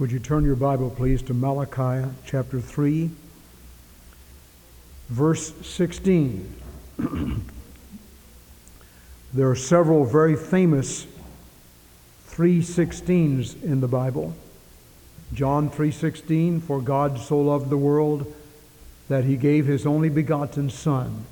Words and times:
Would 0.00 0.10
you 0.10 0.18
turn 0.18 0.44
your 0.44 0.56
Bible, 0.56 0.90
please, 0.90 1.22
to 1.22 1.34
Malachi 1.34 2.08
chapter 2.26 2.60
3, 2.60 3.10
verse 5.08 5.54
16. 5.64 6.52
there 9.32 9.48
are 9.48 9.54
several 9.54 10.04
very 10.04 10.34
famous 10.34 11.06
316s 12.28 13.62
in 13.62 13.80
the 13.80 13.86
Bible. 13.86 14.34
John 15.32 15.70
3:16 15.70 16.60
for 16.60 16.80
God 16.80 17.20
so 17.20 17.40
loved 17.40 17.70
the 17.70 17.76
world 17.76 18.34
that 19.08 19.22
he 19.22 19.36
gave 19.36 19.66
his 19.66 19.86
only 19.86 20.08
begotten 20.08 20.70
son 20.70 21.24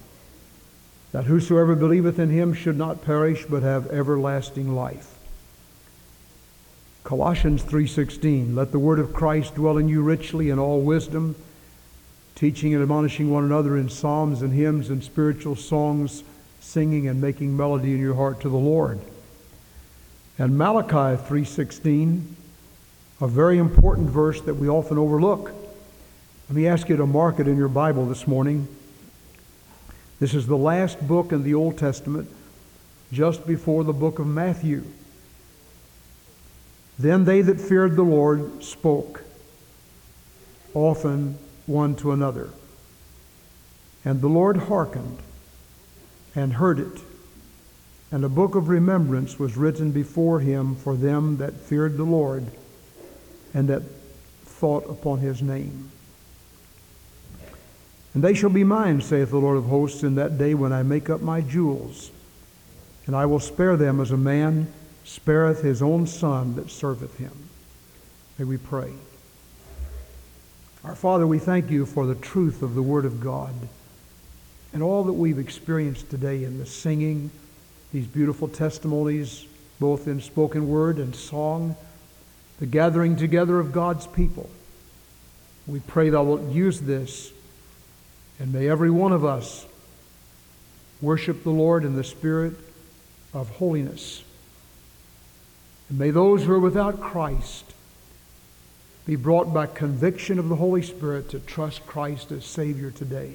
that 1.10 1.24
whosoever 1.24 1.74
believeth 1.74 2.20
in 2.20 2.30
him 2.30 2.54
should 2.54 2.78
not 2.78 3.04
perish 3.04 3.44
but 3.44 3.64
have 3.64 3.90
everlasting 3.90 4.72
life. 4.72 5.18
Colossians 7.04 7.62
3:16 7.62 8.54
Let 8.54 8.72
the 8.72 8.78
word 8.78 8.98
of 8.98 9.12
Christ 9.12 9.54
dwell 9.56 9.76
in 9.76 9.88
you 9.88 10.02
richly 10.02 10.50
in 10.50 10.58
all 10.58 10.80
wisdom 10.80 11.34
teaching 12.34 12.74
and 12.74 12.82
admonishing 12.82 13.30
one 13.30 13.44
another 13.44 13.76
in 13.76 13.88
psalms 13.88 14.42
and 14.42 14.52
hymns 14.52 14.90
and 14.90 15.04
spiritual 15.04 15.54
songs 15.54 16.24
singing 16.60 17.06
and 17.06 17.20
making 17.20 17.56
melody 17.56 17.92
in 17.92 18.00
your 18.00 18.14
heart 18.14 18.40
to 18.40 18.48
the 18.48 18.56
Lord. 18.56 18.98
And 20.38 20.56
Malachi 20.56 21.16
3:16 21.22 22.36
a 23.20 23.28
very 23.28 23.58
important 23.58 24.10
verse 24.10 24.40
that 24.40 24.54
we 24.54 24.68
often 24.68 24.98
overlook. 24.98 25.52
Let 26.48 26.56
me 26.56 26.66
ask 26.66 26.88
you 26.88 26.96
to 26.96 27.06
mark 27.06 27.38
it 27.38 27.46
in 27.46 27.56
your 27.56 27.68
Bible 27.68 28.04
this 28.04 28.26
morning. 28.26 28.66
This 30.18 30.34
is 30.34 30.48
the 30.48 30.56
last 30.56 31.06
book 31.06 31.30
in 31.30 31.44
the 31.44 31.54
Old 31.54 31.78
Testament 31.78 32.28
just 33.12 33.46
before 33.46 33.84
the 33.84 33.92
book 33.92 34.18
of 34.18 34.26
Matthew. 34.26 34.82
Then 37.02 37.24
they 37.24 37.42
that 37.42 37.60
feared 37.60 37.96
the 37.96 38.04
Lord 38.04 38.62
spoke, 38.62 39.24
often 40.72 41.36
one 41.66 41.96
to 41.96 42.12
another. 42.12 42.50
And 44.04 44.20
the 44.20 44.28
Lord 44.28 44.56
hearkened 44.56 45.18
and 46.36 46.52
heard 46.54 46.78
it. 46.78 47.00
And 48.12 48.24
a 48.24 48.28
book 48.28 48.54
of 48.54 48.68
remembrance 48.68 49.36
was 49.36 49.56
written 49.56 49.90
before 49.90 50.38
him 50.38 50.76
for 50.76 50.94
them 50.94 51.38
that 51.38 51.54
feared 51.54 51.96
the 51.96 52.04
Lord 52.04 52.46
and 53.52 53.68
that 53.68 53.82
thought 54.44 54.88
upon 54.88 55.18
his 55.18 55.42
name. 55.42 55.90
And 58.14 58.22
they 58.22 58.34
shall 58.34 58.50
be 58.50 58.62
mine, 58.62 59.00
saith 59.00 59.30
the 59.30 59.38
Lord 59.38 59.56
of 59.56 59.64
hosts, 59.64 60.04
in 60.04 60.14
that 60.14 60.38
day 60.38 60.54
when 60.54 60.72
I 60.72 60.84
make 60.84 61.10
up 61.10 61.20
my 61.20 61.40
jewels. 61.40 62.12
And 63.06 63.16
I 63.16 63.26
will 63.26 63.40
spare 63.40 63.76
them 63.76 64.00
as 64.00 64.12
a 64.12 64.16
man 64.16 64.72
spareth 65.04 65.62
his 65.62 65.82
own 65.82 66.06
son 66.06 66.54
that 66.56 66.70
serveth 66.70 67.16
him. 67.18 67.48
May 68.38 68.44
we 68.44 68.56
pray. 68.56 68.92
Our 70.84 70.94
Father, 70.94 71.26
we 71.26 71.38
thank 71.38 71.70
you 71.70 71.86
for 71.86 72.06
the 72.06 72.14
truth 72.14 72.62
of 72.62 72.74
the 72.74 72.82
Word 72.82 73.04
of 73.04 73.20
God 73.20 73.54
and 74.72 74.82
all 74.82 75.04
that 75.04 75.12
we've 75.12 75.38
experienced 75.38 76.10
today 76.10 76.44
in 76.44 76.58
the 76.58 76.66
singing, 76.66 77.30
these 77.92 78.06
beautiful 78.06 78.48
testimonies, 78.48 79.46
both 79.78 80.08
in 80.08 80.20
spoken 80.20 80.68
word 80.68 80.98
and 80.98 81.14
song, 81.14 81.76
the 82.58 82.66
gathering 82.66 83.16
together 83.16 83.58
of 83.58 83.72
God's 83.72 84.06
people. 84.06 84.48
We 85.66 85.80
pray 85.80 86.08
thou 86.08 86.24
wilt 86.24 86.50
use 86.52 86.80
this, 86.80 87.32
and 88.38 88.52
may 88.52 88.68
every 88.68 88.90
one 88.90 89.12
of 89.12 89.24
us 89.24 89.66
worship 91.00 91.42
the 91.42 91.50
Lord 91.50 91.84
in 91.84 91.94
the 91.94 92.04
spirit 92.04 92.54
of 93.34 93.50
holiness. 93.50 94.22
And 95.92 95.98
may 95.98 96.10
those 96.10 96.44
who 96.44 96.54
are 96.54 96.58
without 96.58 97.02
Christ 97.02 97.74
be 99.04 99.14
brought 99.14 99.52
by 99.52 99.66
conviction 99.66 100.38
of 100.38 100.48
the 100.48 100.56
Holy 100.56 100.80
Spirit 100.80 101.28
to 101.28 101.38
trust 101.38 101.86
Christ 101.86 102.32
as 102.32 102.46
Savior 102.46 102.90
today. 102.90 103.34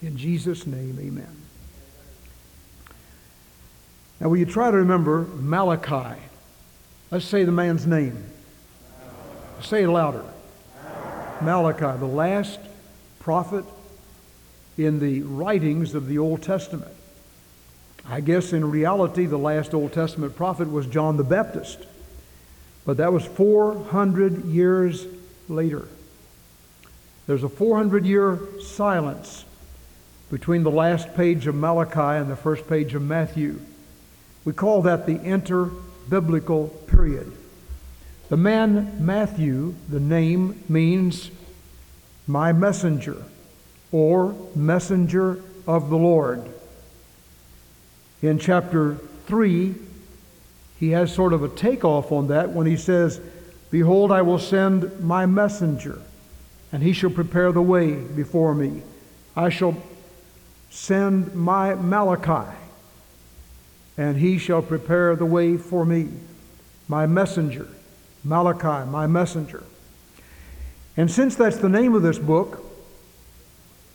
In 0.00 0.16
Jesus' 0.16 0.64
name, 0.64 0.96
amen. 1.00 1.36
Now, 4.20 4.28
will 4.28 4.36
you 4.36 4.46
try 4.46 4.70
to 4.70 4.76
remember 4.76 5.22
Malachi? 5.22 6.20
Let's 7.10 7.24
say 7.24 7.42
the 7.42 7.50
man's 7.50 7.84
name. 7.84 8.22
Say 9.60 9.82
it 9.82 9.88
louder. 9.88 10.24
Malachi, 11.40 11.98
the 11.98 12.06
last 12.06 12.60
prophet 13.18 13.64
in 14.78 15.00
the 15.00 15.22
writings 15.22 15.96
of 15.96 16.06
the 16.06 16.18
Old 16.18 16.42
Testament. 16.42 16.94
I 18.08 18.20
guess 18.20 18.52
in 18.52 18.70
reality, 18.70 19.26
the 19.26 19.38
last 19.38 19.74
Old 19.74 19.92
Testament 19.92 20.36
prophet 20.36 20.70
was 20.70 20.86
John 20.86 21.16
the 21.16 21.24
Baptist. 21.24 21.86
But 22.84 22.96
that 22.96 23.12
was 23.12 23.24
400 23.24 24.46
years 24.46 25.06
later. 25.48 25.86
There's 27.26 27.44
a 27.44 27.48
400 27.48 28.04
year 28.04 28.38
silence 28.60 29.44
between 30.30 30.62
the 30.62 30.70
last 30.70 31.14
page 31.14 31.46
of 31.46 31.54
Malachi 31.54 32.18
and 32.18 32.30
the 32.30 32.36
first 32.36 32.68
page 32.68 32.94
of 32.94 33.02
Matthew. 33.02 33.60
We 34.44 34.52
call 34.52 34.82
that 34.82 35.06
the 35.06 35.18
interbiblical 35.18 36.86
period. 36.86 37.32
The 38.28 38.36
man 38.36 39.04
Matthew, 39.04 39.74
the 39.88 40.00
name 40.00 40.62
means 40.68 41.30
my 42.26 42.52
messenger 42.52 43.24
or 43.92 44.34
messenger 44.54 45.42
of 45.66 45.90
the 45.90 45.96
Lord. 45.96 46.48
In 48.22 48.38
chapter 48.38 48.96
3, 49.26 49.74
he 50.78 50.90
has 50.90 51.14
sort 51.14 51.32
of 51.32 51.42
a 51.42 51.48
takeoff 51.48 52.12
on 52.12 52.28
that 52.28 52.50
when 52.50 52.66
he 52.66 52.76
says, 52.76 53.20
Behold, 53.70 54.10
I 54.10 54.22
will 54.22 54.38
send 54.38 55.00
my 55.00 55.26
messenger, 55.26 56.00
and 56.72 56.82
he 56.82 56.92
shall 56.92 57.10
prepare 57.10 57.52
the 57.52 57.62
way 57.62 57.94
before 57.94 58.54
me. 58.54 58.82
I 59.36 59.48
shall 59.48 59.76
send 60.70 61.34
my 61.34 61.74
Malachi, 61.74 62.50
and 63.96 64.16
he 64.16 64.38
shall 64.38 64.62
prepare 64.62 65.16
the 65.16 65.26
way 65.26 65.56
for 65.56 65.84
me. 65.84 66.08
My 66.88 67.06
messenger, 67.06 67.68
Malachi, 68.24 68.90
my 68.90 69.06
messenger. 69.06 69.62
And 70.96 71.10
since 71.10 71.36
that's 71.36 71.58
the 71.58 71.68
name 71.68 71.94
of 71.94 72.02
this 72.02 72.18
book, 72.18 72.64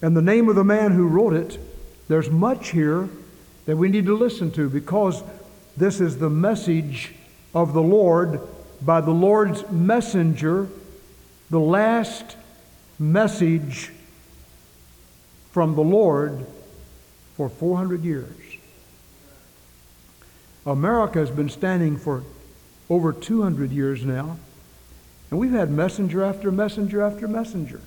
and 0.01 0.15
the 0.15 0.21
name 0.21 0.49
of 0.49 0.55
the 0.55 0.63
man 0.63 0.91
who 0.91 1.07
wrote 1.07 1.33
it, 1.33 1.59
there's 2.07 2.29
much 2.29 2.69
here 2.69 3.09
that 3.65 3.77
we 3.77 3.89
need 3.89 4.05
to 4.05 4.15
listen 4.15 4.51
to 4.51 4.69
because 4.69 5.23
this 5.77 5.99
is 5.99 6.17
the 6.17 6.29
message 6.29 7.13
of 7.53 7.73
the 7.73 7.81
Lord 7.81 8.39
by 8.81 9.01
the 9.01 9.11
Lord's 9.11 9.69
messenger, 9.69 10.67
the 11.49 11.59
last 11.59 12.35
message 12.99 13.91
from 15.51 15.75
the 15.75 15.81
Lord 15.81 16.45
for 17.35 17.49
400 17.49 18.03
years. 18.03 18.35
America 20.65 21.19
has 21.19 21.29
been 21.29 21.49
standing 21.49 21.97
for 21.97 22.23
over 22.89 23.13
200 23.13 23.71
years 23.71 24.03
now, 24.03 24.37
and 25.29 25.39
we've 25.39 25.51
had 25.51 25.69
messenger 25.69 26.23
after 26.23 26.51
messenger 26.51 27.01
after 27.01 27.27
messenger. 27.27 27.81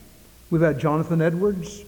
We've 0.51 0.63
had 0.63 0.79
Jonathan 0.79 1.21
Edwards, 1.21 1.85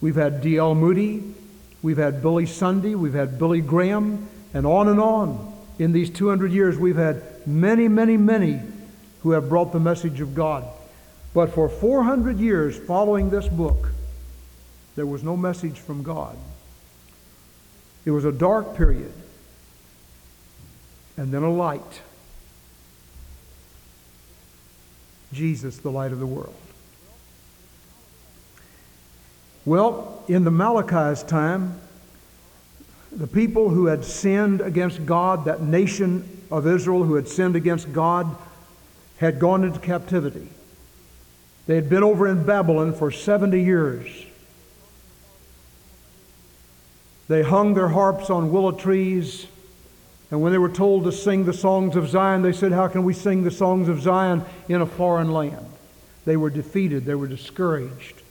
we've 0.00 0.16
had 0.16 0.40
D.L. 0.40 0.74
Moody, 0.74 1.34
we've 1.82 1.96
had 1.96 2.22
Billy 2.22 2.46
Sunday, 2.46 2.94
we've 2.94 3.14
had 3.14 3.38
Billy 3.38 3.60
Graham, 3.60 4.28
and 4.54 4.66
on 4.66 4.88
and 4.88 5.00
on. 5.00 5.54
In 5.78 5.92
these 5.92 6.10
200 6.10 6.50
years, 6.52 6.76
we've 6.76 6.96
had 6.96 7.22
many, 7.46 7.88
many, 7.88 8.16
many 8.16 8.60
who 9.22 9.32
have 9.32 9.48
brought 9.48 9.72
the 9.72 9.80
message 9.80 10.20
of 10.20 10.34
God. 10.34 10.64
But 11.34 11.50
for 11.50 11.68
400 11.68 12.38
years 12.38 12.76
following 12.76 13.30
this 13.30 13.46
book, 13.48 13.90
there 14.96 15.06
was 15.06 15.22
no 15.22 15.36
message 15.36 15.78
from 15.78 16.02
God. 16.02 16.36
It 18.04 18.10
was 18.10 18.24
a 18.24 18.32
dark 18.32 18.76
period, 18.76 19.12
and 21.16 21.32
then 21.32 21.42
a 21.42 21.50
light. 21.50 22.02
Jesus, 25.32 25.78
the 25.78 25.90
light 25.90 26.10
of 26.10 26.18
the 26.18 26.26
world. 26.26 26.54
Well, 29.68 30.24
in 30.28 30.44
the 30.44 30.50
Malachi's 30.50 31.22
time, 31.22 31.78
the 33.12 33.26
people 33.26 33.68
who 33.68 33.84
had 33.84 34.02
sinned 34.02 34.62
against 34.62 35.04
God, 35.04 35.44
that 35.44 35.60
nation 35.60 36.26
of 36.50 36.66
Israel 36.66 37.04
who 37.04 37.16
had 37.16 37.28
sinned 37.28 37.54
against 37.54 37.92
God, 37.92 38.34
had 39.18 39.38
gone 39.38 39.64
into 39.64 39.78
captivity. 39.78 40.48
They 41.66 41.74
had 41.74 41.90
been 41.90 42.02
over 42.02 42.26
in 42.26 42.46
Babylon 42.46 42.94
for 42.94 43.10
70 43.10 43.62
years. 43.62 44.08
They 47.28 47.42
hung 47.42 47.74
their 47.74 47.88
harps 47.88 48.30
on 48.30 48.50
willow 48.50 48.72
trees, 48.72 49.48
and 50.30 50.40
when 50.40 50.50
they 50.52 50.56
were 50.56 50.70
told 50.70 51.04
to 51.04 51.12
sing 51.12 51.44
the 51.44 51.52
songs 51.52 51.94
of 51.94 52.08
Zion, 52.08 52.40
they 52.40 52.54
said, 52.54 52.72
How 52.72 52.88
can 52.88 53.04
we 53.04 53.12
sing 53.12 53.44
the 53.44 53.50
songs 53.50 53.90
of 53.90 54.00
Zion 54.00 54.46
in 54.66 54.80
a 54.80 54.86
foreign 54.86 55.30
land? 55.30 55.66
They 56.24 56.38
were 56.38 56.48
defeated, 56.48 57.04
they 57.04 57.14
were 57.14 57.28
discouraged. 57.28 58.22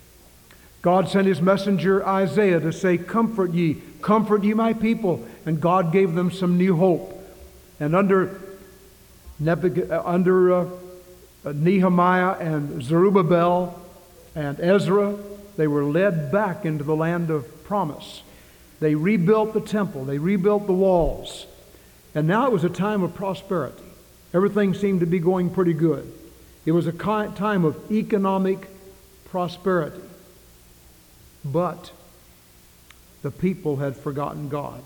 God 0.81 1.09
sent 1.09 1.27
his 1.27 1.41
messenger 1.41 2.05
Isaiah 2.05 2.59
to 2.59 2.71
say, 2.71 2.97
Comfort 2.97 3.51
ye, 3.53 3.81
comfort 4.01 4.43
ye 4.43 4.53
my 4.53 4.73
people. 4.73 5.25
And 5.45 5.59
God 5.59 5.91
gave 5.91 6.13
them 6.13 6.31
some 6.31 6.57
new 6.57 6.75
hope. 6.75 7.13
And 7.79 7.95
under 7.95 8.39
uh, 9.45 10.01
under 10.03 10.53
uh, 10.53 10.67
Nehemiah 11.45 12.37
and 12.39 12.81
Zerubbabel 12.83 13.79
and 14.35 14.59
Ezra, 14.59 15.15
they 15.57 15.67
were 15.67 15.83
led 15.83 16.31
back 16.31 16.65
into 16.65 16.83
the 16.83 16.95
land 16.95 17.29
of 17.29 17.63
promise. 17.63 18.23
They 18.79 18.95
rebuilt 18.95 19.53
the 19.53 19.61
temple, 19.61 20.05
they 20.05 20.17
rebuilt 20.17 20.67
the 20.67 20.73
walls. 20.73 21.45
And 22.15 22.27
now 22.27 22.47
it 22.47 22.51
was 22.51 22.63
a 22.63 22.69
time 22.69 23.03
of 23.03 23.13
prosperity. 23.13 23.83
Everything 24.33 24.73
seemed 24.73 25.01
to 25.01 25.05
be 25.05 25.19
going 25.19 25.51
pretty 25.51 25.73
good. 25.73 26.11
It 26.65 26.71
was 26.71 26.87
a 26.87 26.91
time 26.91 27.63
of 27.63 27.91
economic 27.91 28.67
prosperity. 29.25 30.01
But 31.51 31.91
the 33.21 33.31
people 33.31 33.77
had 33.77 33.95
forgotten 33.95 34.49
God, 34.49 34.83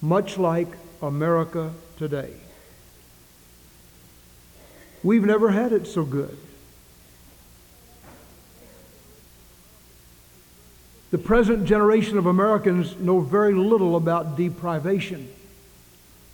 much 0.00 0.38
like 0.38 0.68
America 1.02 1.72
today. 1.98 2.32
We've 5.02 5.24
never 5.24 5.50
had 5.50 5.72
it 5.72 5.86
so 5.86 6.04
good. 6.04 6.36
The 11.10 11.18
present 11.18 11.64
generation 11.66 12.18
of 12.18 12.26
Americans 12.26 12.98
know 12.98 13.20
very 13.20 13.54
little 13.54 13.96
about 13.96 14.36
deprivation. 14.36 15.30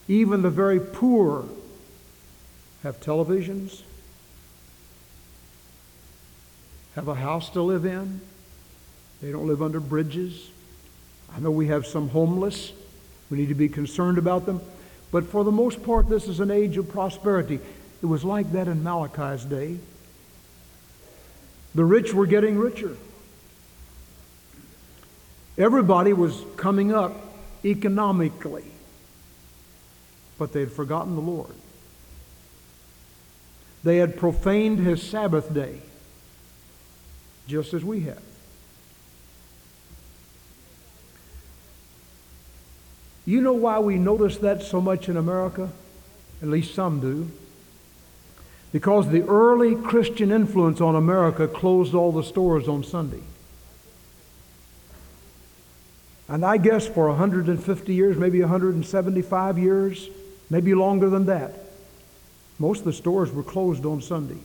Even 0.08 0.42
the 0.42 0.50
very 0.50 0.80
poor 0.80 1.44
have 2.82 2.98
televisions, 3.00 3.82
have 6.94 7.08
a 7.08 7.14
house 7.14 7.50
to 7.50 7.62
live 7.62 7.84
in. 7.84 8.20
They 9.22 9.30
don't 9.30 9.46
live 9.46 9.62
under 9.62 9.78
bridges. 9.78 10.50
I 11.34 11.38
know 11.38 11.52
we 11.52 11.68
have 11.68 11.86
some 11.86 12.08
homeless. 12.08 12.72
We 13.30 13.38
need 13.38 13.48
to 13.48 13.54
be 13.54 13.68
concerned 13.68 14.18
about 14.18 14.44
them. 14.44 14.60
But 15.12 15.24
for 15.24 15.44
the 15.44 15.52
most 15.52 15.82
part, 15.84 16.08
this 16.08 16.26
is 16.26 16.40
an 16.40 16.50
age 16.50 16.76
of 16.76 16.88
prosperity. 16.88 17.60
It 18.02 18.06
was 18.06 18.24
like 18.24 18.50
that 18.52 18.66
in 18.66 18.82
Malachi's 18.82 19.44
day. 19.44 19.78
The 21.74 21.84
rich 21.84 22.12
were 22.12 22.26
getting 22.26 22.58
richer. 22.58 22.96
Everybody 25.56 26.12
was 26.12 26.42
coming 26.56 26.92
up 26.92 27.14
economically, 27.64 28.64
but 30.36 30.52
they 30.52 30.60
had 30.60 30.72
forgotten 30.72 31.14
the 31.14 31.20
Lord. 31.20 31.54
They 33.84 33.98
had 33.98 34.16
profaned 34.16 34.80
his 34.80 35.02
Sabbath 35.02 35.52
day, 35.54 35.80
just 37.46 37.72
as 37.72 37.84
we 37.84 38.00
have. 38.00 38.31
You 43.24 43.40
know 43.40 43.52
why 43.52 43.78
we 43.78 43.96
notice 43.96 44.38
that 44.38 44.62
so 44.62 44.80
much 44.80 45.08
in 45.08 45.16
America? 45.16 45.70
At 46.40 46.48
least 46.48 46.74
some 46.74 47.00
do. 47.00 47.30
Because 48.72 49.08
the 49.08 49.22
early 49.22 49.76
Christian 49.76 50.32
influence 50.32 50.80
on 50.80 50.96
America 50.96 51.46
closed 51.46 51.94
all 51.94 52.10
the 52.10 52.24
stores 52.24 52.66
on 52.66 52.82
Sunday. 52.82 53.22
And 56.28 56.44
I 56.44 56.56
guess 56.56 56.86
for 56.86 57.08
150 57.08 57.94
years, 57.94 58.16
maybe 58.16 58.40
175 58.40 59.58
years, 59.58 60.08
maybe 60.48 60.74
longer 60.74 61.10
than 61.10 61.26
that, 61.26 61.54
most 62.58 62.80
of 62.80 62.84
the 62.86 62.92
stores 62.92 63.30
were 63.30 63.42
closed 63.42 63.84
on 63.84 64.00
Sunday. 64.00 64.40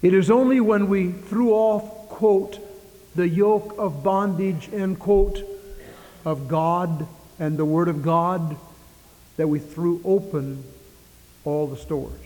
It 0.00 0.14
is 0.14 0.30
only 0.30 0.58
when 0.60 0.88
we 0.88 1.12
threw 1.12 1.52
off, 1.52 2.08
quote, 2.08 2.58
the 3.14 3.28
yoke 3.28 3.74
of 3.78 4.02
bondage, 4.02 4.70
end 4.72 4.98
quote, 4.98 5.42
of 6.24 6.48
God 6.48 7.06
and 7.38 7.56
the 7.56 7.64
Word 7.64 7.88
of 7.88 8.02
God 8.02 8.56
that 9.36 9.48
we 9.48 9.58
threw 9.58 10.00
open 10.04 10.62
all 11.44 11.66
the 11.66 11.76
stores. 11.76 12.20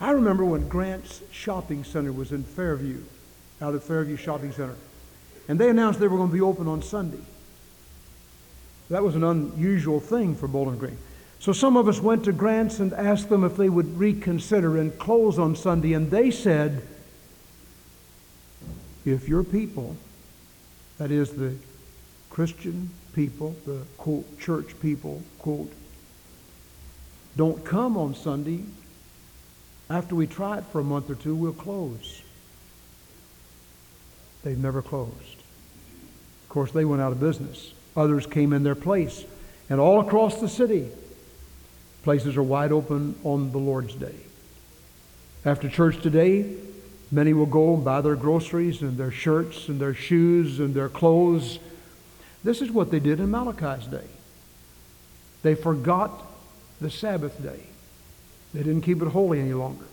I 0.00 0.10
remember 0.10 0.44
when 0.44 0.68
Grant's 0.68 1.22
Shopping 1.32 1.84
Center 1.84 2.12
was 2.12 2.32
in 2.32 2.44
Fairview, 2.44 3.02
out 3.60 3.74
at 3.74 3.82
Fairview 3.82 4.16
Shopping 4.16 4.52
Center, 4.52 4.76
and 5.48 5.58
they 5.58 5.70
announced 5.70 5.98
they 5.98 6.08
were 6.08 6.18
going 6.18 6.30
to 6.30 6.34
be 6.34 6.40
open 6.40 6.68
on 6.68 6.82
Sunday. 6.82 7.22
That 8.90 9.02
was 9.02 9.16
an 9.16 9.24
unusual 9.24 10.00
thing 10.00 10.34
for 10.34 10.46
Bowling 10.46 10.78
Green. 10.78 10.98
So 11.40 11.52
some 11.52 11.76
of 11.76 11.88
us 11.88 12.00
went 12.00 12.24
to 12.24 12.32
Grant's 12.32 12.80
and 12.80 12.92
asked 12.92 13.28
them 13.28 13.44
if 13.44 13.56
they 13.56 13.68
would 13.68 13.98
reconsider 13.98 14.76
and 14.76 14.96
close 14.98 15.38
on 15.38 15.56
Sunday, 15.56 15.92
and 15.92 16.10
they 16.10 16.30
said, 16.30 16.82
if 19.04 19.28
your 19.28 19.44
people, 19.44 19.96
that 20.98 21.10
is 21.10 21.30
the 21.30 21.54
Christian 22.38 22.88
people, 23.14 23.56
the 23.66 23.82
quote 23.96 24.38
church 24.38 24.78
people, 24.80 25.20
quote, 25.40 25.72
don't 27.36 27.64
come 27.64 27.96
on 27.96 28.14
Sunday, 28.14 28.62
after 29.90 30.14
we 30.14 30.28
try 30.28 30.58
it 30.58 30.64
for 30.66 30.78
a 30.80 30.84
month 30.84 31.10
or 31.10 31.16
two, 31.16 31.34
we'll 31.34 31.52
close. 31.52 32.22
They've 34.44 34.56
never 34.56 34.82
closed. 34.82 35.10
Of 36.44 36.48
course, 36.48 36.70
they 36.70 36.84
went 36.84 37.02
out 37.02 37.10
of 37.10 37.18
business. 37.18 37.72
Others 37.96 38.28
came 38.28 38.52
in 38.52 38.62
their 38.62 38.76
place. 38.76 39.24
And 39.68 39.80
all 39.80 39.98
across 39.98 40.40
the 40.40 40.48
city, 40.48 40.86
places 42.04 42.36
are 42.36 42.42
wide 42.44 42.70
open 42.70 43.18
on 43.24 43.50
the 43.50 43.58
Lord's 43.58 43.96
Day. 43.96 44.14
After 45.44 45.68
church 45.68 46.00
today, 46.00 46.54
many 47.10 47.32
will 47.32 47.46
go 47.46 47.74
and 47.74 47.84
buy 47.84 48.00
their 48.00 48.14
groceries 48.14 48.80
and 48.80 48.96
their 48.96 49.10
shirts 49.10 49.66
and 49.66 49.80
their 49.80 49.92
shoes 49.92 50.60
and 50.60 50.72
their 50.72 50.88
clothes. 50.88 51.58
This 52.44 52.62
is 52.62 52.70
what 52.70 52.90
they 52.90 53.00
did 53.00 53.20
in 53.20 53.30
Malachi's 53.30 53.86
day. 53.86 54.06
They 55.42 55.54
forgot 55.54 56.24
the 56.80 56.90
Sabbath 56.90 57.42
day. 57.42 57.60
They 58.54 58.62
didn't 58.62 58.82
keep 58.82 59.02
it 59.02 59.08
holy 59.08 59.40
any 59.40 59.52
longer. 59.52 59.84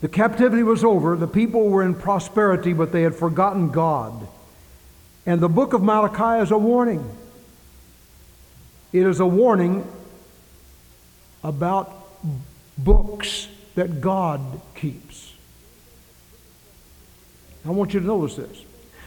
The 0.00 0.08
captivity 0.08 0.62
was 0.62 0.84
over. 0.84 1.16
The 1.16 1.26
people 1.26 1.68
were 1.68 1.82
in 1.82 1.94
prosperity, 1.94 2.72
but 2.72 2.92
they 2.92 3.02
had 3.02 3.14
forgotten 3.14 3.70
God. 3.70 4.28
And 5.24 5.40
the 5.40 5.48
book 5.48 5.72
of 5.72 5.82
Malachi 5.82 6.42
is 6.42 6.50
a 6.50 6.58
warning. 6.58 7.16
It 8.92 9.06
is 9.06 9.20
a 9.20 9.26
warning 9.26 9.86
about 11.42 12.06
books 12.76 13.48
that 13.74 14.00
God 14.00 14.60
keeps. 14.74 15.32
I 17.66 17.70
want 17.70 17.94
you 17.94 18.00
to 18.00 18.06
notice 18.06 18.36
this. 18.36 18.62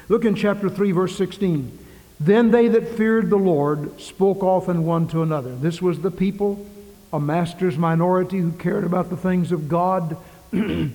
Look 0.10 0.26
in 0.26 0.36
chapter 0.36 0.70
3, 0.70 0.92
verse 0.92 1.18
16. 1.18 1.78
Then 2.20 2.52
they 2.52 2.68
that 2.70 2.88
feared 2.88 3.30
the 3.30 3.38
Lord 3.38 4.00
spoke 4.02 4.42
often 4.42 4.86
one 4.86 5.08
to 5.10 5.22
another. 5.22 5.56
This 5.56 5.82
was 5.82 6.00
the 6.00 6.12
people 6.12 6.66
a 7.14 7.20
master's 7.20 7.78
minority 7.78 8.40
who 8.40 8.52
cared 8.52 8.84
about 8.84 9.10
the 9.10 9.18
things 9.18 9.52
of 9.52 9.70
God. 9.70 10.18
they 10.52 10.92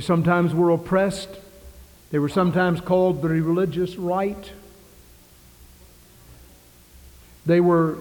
sometimes 0.00 0.54
were 0.54 0.70
oppressed. 0.70 1.28
They 2.10 2.18
were 2.18 2.28
sometimes 2.28 2.80
called 2.80 3.22
the 3.22 3.28
religious 3.28 3.96
right. 3.96 4.50
They 7.44 7.60
were 7.60 7.98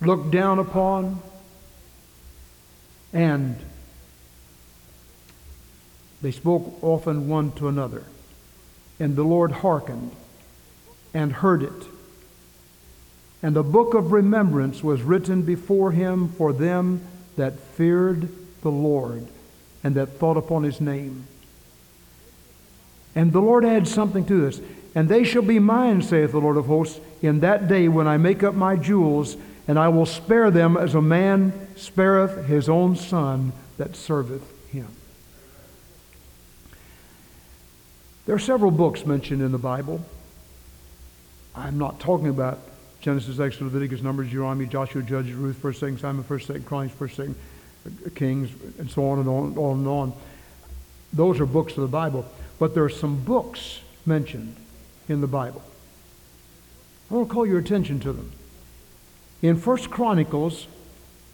looked 0.00 0.30
down 0.32 0.58
upon. 0.58 1.22
And 3.12 3.56
they 6.20 6.32
spoke 6.32 6.82
often 6.82 7.28
one 7.28 7.52
to 7.52 7.68
another. 7.68 8.04
And 9.02 9.16
the 9.16 9.24
Lord 9.24 9.50
hearkened 9.50 10.12
and 11.12 11.32
heard 11.32 11.62
it 11.62 11.88
and 13.42 13.56
a 13.56 13.62
book 13.62 13.94
of 13.94 14.12
remembrance 14.12 14.84
was 14.84 15.02
written 15.02 15.42
before 15.42 15.90
him 15.90 16.28
for 16.28 16.52
them 16.52 17.04
that 17.36 17.58
feared 17.58 18.28
the 18.62 18.70
Lord 18.70 19.26
and 19.82 19.96
that 19.96 20.10
thought 20.10 20.36
upon 20.36 20.62
his 20.62 20.80
name. 20.80 21.26
And 23.16 23.32
the 23.32 23.40
Lord 23.40 23.64
adds 23.64 23.92
something 23.92 24.24
to 24.26 24.40
this. 24.40 24.60
And 24.94 25.08
they 25.08 25.24
shall 25.24 25.42
be 25.42 25.58
mine, 25.58 26.02
saith 26.02 26.32
the 26.32 26.38
Lord 26.38 26.56
of 26.56 26.66
hosts, 26.66 27.00
in 27.20 27.40
that 27.40 27.66
day 27.66 27.88
when 27.88 28.06
I 28.06 28.16
make 28.16 28.42
up 28.42 28.54
my 28.54 28.76
jewels, 28.76 29.36
and 29.66 29.78
I 29.78 29.88
will 29.88 30.06
spare 30.06 30.50
them 30.50 30.76
as 30.76 30.94
a 30.94 31.02
man 31.02 31.68
spareth 31.76 32.46
his 32.46 32.68
own 32.68 32.94
son 32.94 33.52
that 33.78 33.96
serveth 33.96 34.42
him. 34.68 34.88
There 38.24 38.34
are 38.36 38.40
several 38.40 38.70
books 38.70 39.04
mentioned 39.04 39.42
in 39.42 39.50
the 39.50 39.58
Bible. 39.58 40.04
I'm 41.56 41.76
not 41.76 41.98
talking 41.98 42.28
about 42.28 42.60
Genesis, 43.00 43.40
Exodus, 43.40 43.72
Leviticus, 43.72 44.00
Numbers, 44.00 44.28
Deuteronomy, 44.28 44.66
Joshua, 44.66 45.02
Judges, 45.02 45.34
Ruth, 45.34 45.56
First, 45.56 45.80
Second 45.80 45.98
Samuel, 45.98 46.22
First, 46.22 46.46
Second 46.46 46.64
Chronicles, 46.64 46.96
First, 46.96 47.20
Kings, 48.14 48.50
and 48.78 48.88
so 48.88 49.08
on 49.08 49.18
and 49.18 49.28
on, 49.28 49.58
on 49.58 49.78
and 49.78 49.88
on. 49.88 50.12
Those 51.12 51.40
are 51.40 51.46
books 51.46 51.72
of 51.72 51.82
the 51.82 51.88
Bible. 51.88 52.24
But 52.60 52.74
there 52.74 52.84
are 52.84 52.88
some 52.88 53.24
books 53.24 53.80
mentioned 54.06 54.54
in 55.08 55.20
the 55.20 55.26
Bible. 55.26 55.62
I 57.10 57.14
want 57.14 57.28
to 57.28 57.34
call 57.34 57.44
your 57.44 57.58
attention 57.58 57.98
to 58.00 58.12
them. 58.12 58.30
In 59.42 59.56
First 59.56 59.90
Chronicles, 59.90 60.68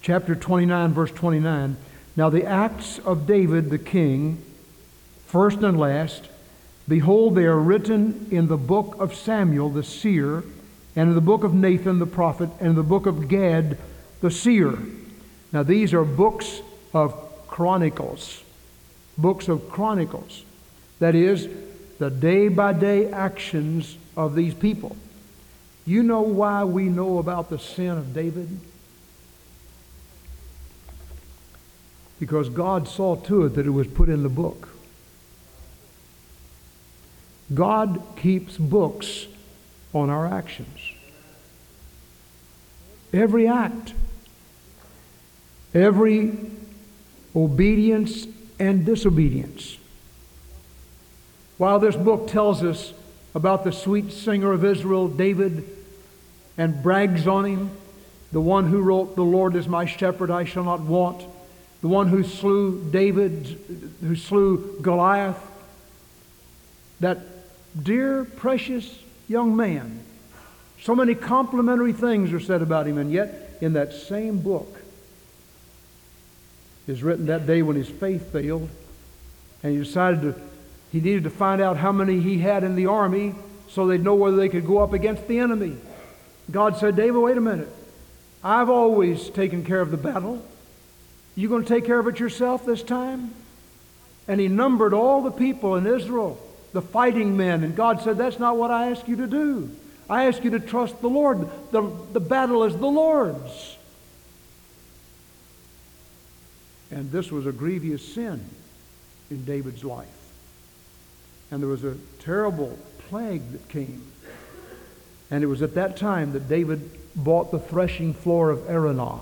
chapter 0.01 0.35
29, 0.35 0.95
verse 0.95 1.11
29, 1.11 1.77
now 2.17 2.31
the 2.31 2.47
acts 2.47 2.99
of 3.01 3.27
David 3.27 3.69
the 3.69 3.79
king, 3.79 4.43
first 5.27 5.59
and 5.59 5.79
last, 5.79 6.29
behold, 6.89 7.35
they 7.35 7.45
are 7.45 7.59
written 7.59 8.27
in 8.31 8.49
the 8.49 8.57
book 8.57 8.97
of 8.99 9.15
Samuel 9.15 9.71
the 9.71 9.83
seer 9.83 10.43
and 10.97 11.11
in 11.11 11.15
the 11.15 11.21
book 11.21 11.45
of 11.45 11.55
Nathan 11.55 12.01
the 12.01 12.07
prophet, 12.07 12.51
and 12.59 12.71
in 12.71 12.75
the 12.75 12.83
book 12.83 13.07
of 13.07 13.29
Gad 13.29 13.79
the 14.21 14.31
seer. 14.33 14.77
Now, 15.53 15.63
these 15.63 15.95
are 15.95 16.05
books 16.05 16.61
of 16.93 17.47
chronicles. 17.47 18.43
Books 19.17 19.47
of 19.49 19.71
chronicles. 19.71 20.45
That 20.99 21.15
is, 21.15 21.49
the 21.99 22.11
day 22.11 22.49
by 22.49 22.73
day 22.73 23.11
actions 23.11 23.97
of 24.17 24.35
these 24.35 24.55
people. 24.55 24.97
You 25.87 26.03
know 26.03 26.23
why 26.23 26.65
we 26.65 26.85
know 26.85 27.19
about 27.19 27.49
the 27.49 27.59
sin 27.59 27.91
of 27.91 28.13
David? 28.13 28.49
Because 32.19 32.49
God 32.49 32.89
saw 32.89 33.17
to 33.17 33.47
it 33.47 33.51
that 33.51 33.67
it 33.67 33.71
was 33.71 33.87
put 33.87 34.09
in 34.09 34.23
the 34.23 34.29
book. 34.29 34.68
God 37.53 38.03
keeps 38.17 38.57
books 38.57 39.27
on 39.95 40.11
our 40.11 40.27
actions. 40.27 40.93
Every 43.13 43.49
act, 43.49 43.95
every 45.75 46.37
obedience 47.35 48.27
and 48.59 48.85
disobedience. 48.85 49.79
While 51.57 51.79
this 51.79 51.97
book 51.97 52.29
tells 52.29 52.63
us 52.63 52.93
about 53.35 53.65
the 53.65 53.73
sweet 53.73 54.13
singer 54.13 54.53
of 54.53 54.65
Israel, 54.65 55.09
David, 55.09 55.65
and 56.57 56.83
brags 56.83 57.27
on 57.27 57.45
him, 57.45 57.71
the 58.33 58.41
one 58.41 58.67
who 58.67 58.83
wrote, 58.83 59.17
The 59.17 59.23
Lord 59.23 59.57
is 59.57 59.67
my 59.69 59.87
shepherd, 59.87 60.31
I 60.31 60.45
shall 60.45 60.65
not 60.65 60.81
want, 60.81 61.25
the 61.81 61.89
one 61.89 62.09
who 62.09 62.23
slew 62.23 62.91
David, 62.91 63.59
who 64.01 64.17
slew 64.17 64.79
Goliath, 64.83 65.41
that 67.01 67.19
dear, 67.81 68.25
precious 68.25 69.03
young 69.29 69.57
man. 69.57 70.01
So 70.83 70.95
many 70.95 71.15
complimentary 71.15 71.93
things 71.93 72.33
are 72.33 72.41
said 72.41 72.63
about 72.63 72.87
him, 72.87 72.99
and 72.99 73.13
yet 73.13 73.59
in 73.61 73.75
that 73.75 73.93
same 73.93 74.41
book 74.41 74.81
is 76.87 77.03
written 77.03 77.27
that 77.27 77.47
day 77.47 77.63
when 77.63 77.77
his 77.77 77.89
faith 77.89 78.33
failed, 78.33 78.69
and 79.63 79.73
he 79.73 79.79
decided 79.79 80.23
to, 80.23 80.35
he 80.93 81.01
needed 81.01 81.25
to 81.25 81.31
find 81.31 81.61
out 81.61 81.77
how 81.77 81.93
many 81.93 82.21
he 82.21 82.39
had 82.39 82.65
in 82.65 82.77
the 82.77 82.87
army 82.87 83.35
so 83.69 83.87
they'd 83.87 84.03
know 84.03 84.15
whether 84.15 84.37
they 84.37 84.49
could 84.49 84.67
go 84.67 84.79
up 84.79 84.93
against 84.93 85.29
the 85.29 85.39
enemy. 85.39 85.77
God 86.51 86.79
said, 86.79 86.97
David, 86.97 87.19
wait 87.19 87.37
a 87.37 87.41
minute. 87.41 87.69
I've 88.43 88.71
always 88.71 89.29
taken 89.29 89.65
care 89.65 89.81
of 89.81 89.91
the 89.91 89.97
battle. 89.97 90.43
You 91.35 91.49
going 91.49 91.65
to 91.65 91.69
take 91.69 91.85
care 91.85 91.99
of 91.99 92.07
it 92.07 92.19
yourself 92.19 92.65
this 92.65 92.83
time? 92.83 93.35
And 94.27 94.41
he 94.41 94.49
numbered 94.49 94.95
all 94.95 95.23
the 95.23 95.31
people 95.31 95.77
in 95.77 95.87
Israel 95.87 96.41
the 96.73 96.83
fighting 96.83 97.37
men. 97.37 97.65
And 97.65 97.75
God 97.75 98.03
said, 98.03 98.19
That's 98.19 98.39
not 98.39 98.57
what 98.57 98.71
I 98.71 98.91
ask 98.91 99.07
you 99.09 99.17
to 99.17 99.27
do. 99.27 99.71
I 100.11 100.27
ask 100.27 100.43
you 100.43 100.51
to 100.51 100.61
trust 100.61 101.01
the 101.01 101.09
Lord. 101.09 101.49
The, 101.71 101.91
the 102.13 102.21
battle 102.21 102.65
is 102.65 102.77
the 102.77 102.87
Lord's. 102.87 103.77
And 106.91 107.11
this 107.11 107.31
was 107.31 107.47
a 107.47 107.53
grievous 107.53 108.15
sin 108.15 108.43
in 109.31 109.45
David's 109.45 109.85
life. 109.85 110.07
And 111.51 111.63
there 111.63 111.69
was 111.69 111.85
a 111.85 111.97
terrible 112.21 112.79
plague 113.09 113.53
that 113.53 113.69
came. 113.69 114.03
And 115.31 115.45
it 115.45 115.47
was 115.47 115.61
at 115.61 115.75
that 115.75 115.97
time 115.97 116.33
that 116.33 116.49
David 116.49 116.91
bought 117.15 117.51
the 117.51 117.59
threshing 117.59 118.15
floor 118.15 118.51
of 118.51 118.61
Araunah, 118.69 119.21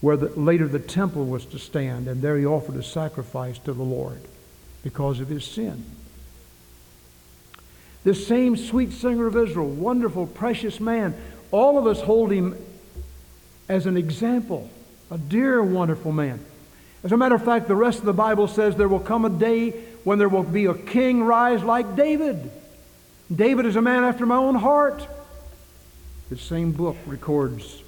where 0.00 0.16
the, 0.16 0.28
later 0.38 0.68
the 0.68 0.78
temple 0.78 1.26
was 1.26 1.44
to 1.46 1.58
stand, 1.58 2.06
and 2.06 2.22
there 2.22 2.38
he 2.38 2.46
offered 2.46 2.76
a 2.76 2.82
sacrifice 2.82 3.58
to 3.60 3.72
the 3.72 3.82
Lord 3.82 4.20
because 4.82 5.18
of 5.18 5.28
his 5.28 5.44
sin. 5.44 5.84
This 8.04 8.26
same 8.26 8.56
sweet 8.56 8.92
singer 8.92 9.26
of 9.26 9.36
Israel, 9.36 9.68
wonderful, 9.68 10.26
precious 10.26 10.80
man, 10.80 11.14
all 11.50 11.78
of 11.78 11.86
us 11.86 12.00
hold 12.00 12.30
him 12.30 12.56
as 13.68 13.86
an 13.86 13.96
example, 13.96 14.70
a 15.10 15.18
dear, 15.18 15.62
wonderful 15.62 16.12
man. 16.12 16.44
As 17.04 17.12
a 17.12 17.16
matter 17.16 17.34
of 17.34 17.44
fact, 17.44 17.68
the 17.68 17.76
rest 17.76 17.98
of 18.00 18.04
the 18.04 18.12
Bible 18.12 18.48
says 18.48 18.76
there 18.76 18.88
will 18.88 18.98
come 18.98 19.24
a 19.24 19.30
day 19.30 19.70
when 20.04 20.18
there 20.18 20.28
will 20.28 20.42
be 20.42 20.66
a 20.66 20.74
king 20.74 21.22
rise 21.22 21.62
like 21.62 21.96
David. 21.96 22.50
David 23.34 23.66
is 23.66 23.76
a 23.76 23.82
man 23.82 24.04
after 24.04 24.26
my 24.26 24.36
own 24.36 24.54
heart. 24.54 25.06
The 26.30 26.36
same 26.36 26.72
book 26.72 26.96
records 27.06 27.82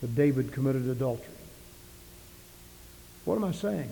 that 0.00 0.14
David 0.14 0.52
committed 0.52 0.88
adultery. 0.88 1.28
What 3.24 3.36
am 3.36 3.44
I 3.44 3.52
saying? 3.52 3.90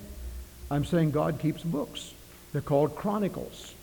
I'm 0.71 0.85
saying 0.85 1.13
God 1.13 1.39
keeps 1.39 1.63
books. 1.63 2.15
They're 2.53 2.61
called 2.61 2.97
chronicles. 2.97 3.75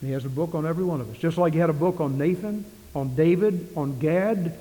And 0.00 0.08
he 0.08 0.12
has 0.14 0.24
a 0.24 0.30
book 0.30 0.54
on 0.54 0.66
every 0.66 0.84
one 0.84 1.00
of 1.00 1.10
us. 1.10 1.18
Just 1.18 1.38
like 1.38 1.52
he 1.52 1.58
had 1.58 1.70
a 1.70 1.74
book 1.74 2.00
on 2.00 2.16
Nathan, 2.16 2.64
on 2.94 3.14
David, 3.14 3.68
on 3.76 3.98
Gad. 3.98 4.56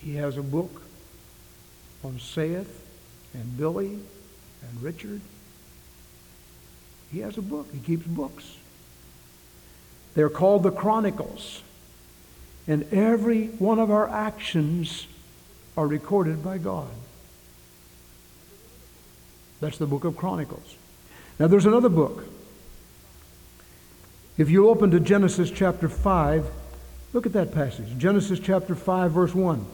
He 0.00 0.16
has 0.16 0.36
a 0.36 0.42
book 0.42 0.82
on 2.04 2.18
Seth 2.18 2.84
and 3.34 3.56
Billy 3.56 3.98
and 4.68 4.82
Richard. 4.82 5.20
He 7.12 7.20
has 7.20 7.38
a 7.38 7.42
book. 7.42 7.68
He 7.72 7.78
keeps 7.78 8.06
books. 8.06 8.56
They're 10.14 10.28
called 10.28 10.62
the 10.62 10.70
Chronicles. 10.70 11.62
And 12.66 12.92
every 12.92 13.46
one 13.46 13.78
of 13.78 13.90
our 13.90 14.08
actions 14.08 15.06
are 15.76 15.86
recorded 15.86 16.42
by 16.42 16.58
God. 16.58 16.90
That's 19.60 19.78
the 19.78 19.86
book 19.86 20.04
of 20.04 20.16
Chronicles. 20.16 20.76
Now, 21.38 21.46
there's 21.46 21.66
another 21.66 21.88
book 21.88 22.24
if 24.38 24.50
you 24.50 24.68
open 24.68 24.90
to 24.90 25.00
Genesis 25.00 25.50
chapter 25.50 25.88
5, 25.88 26.46
look 27.12 27.26
at 27.26 27.32
that 27.32 27.52
passage. 27.52 27.96
Genesis 27.96 28.38
chapter 28.38 28.74
5, 28.74 29.10
verse 29.10 29.34
1. 29.34 29.64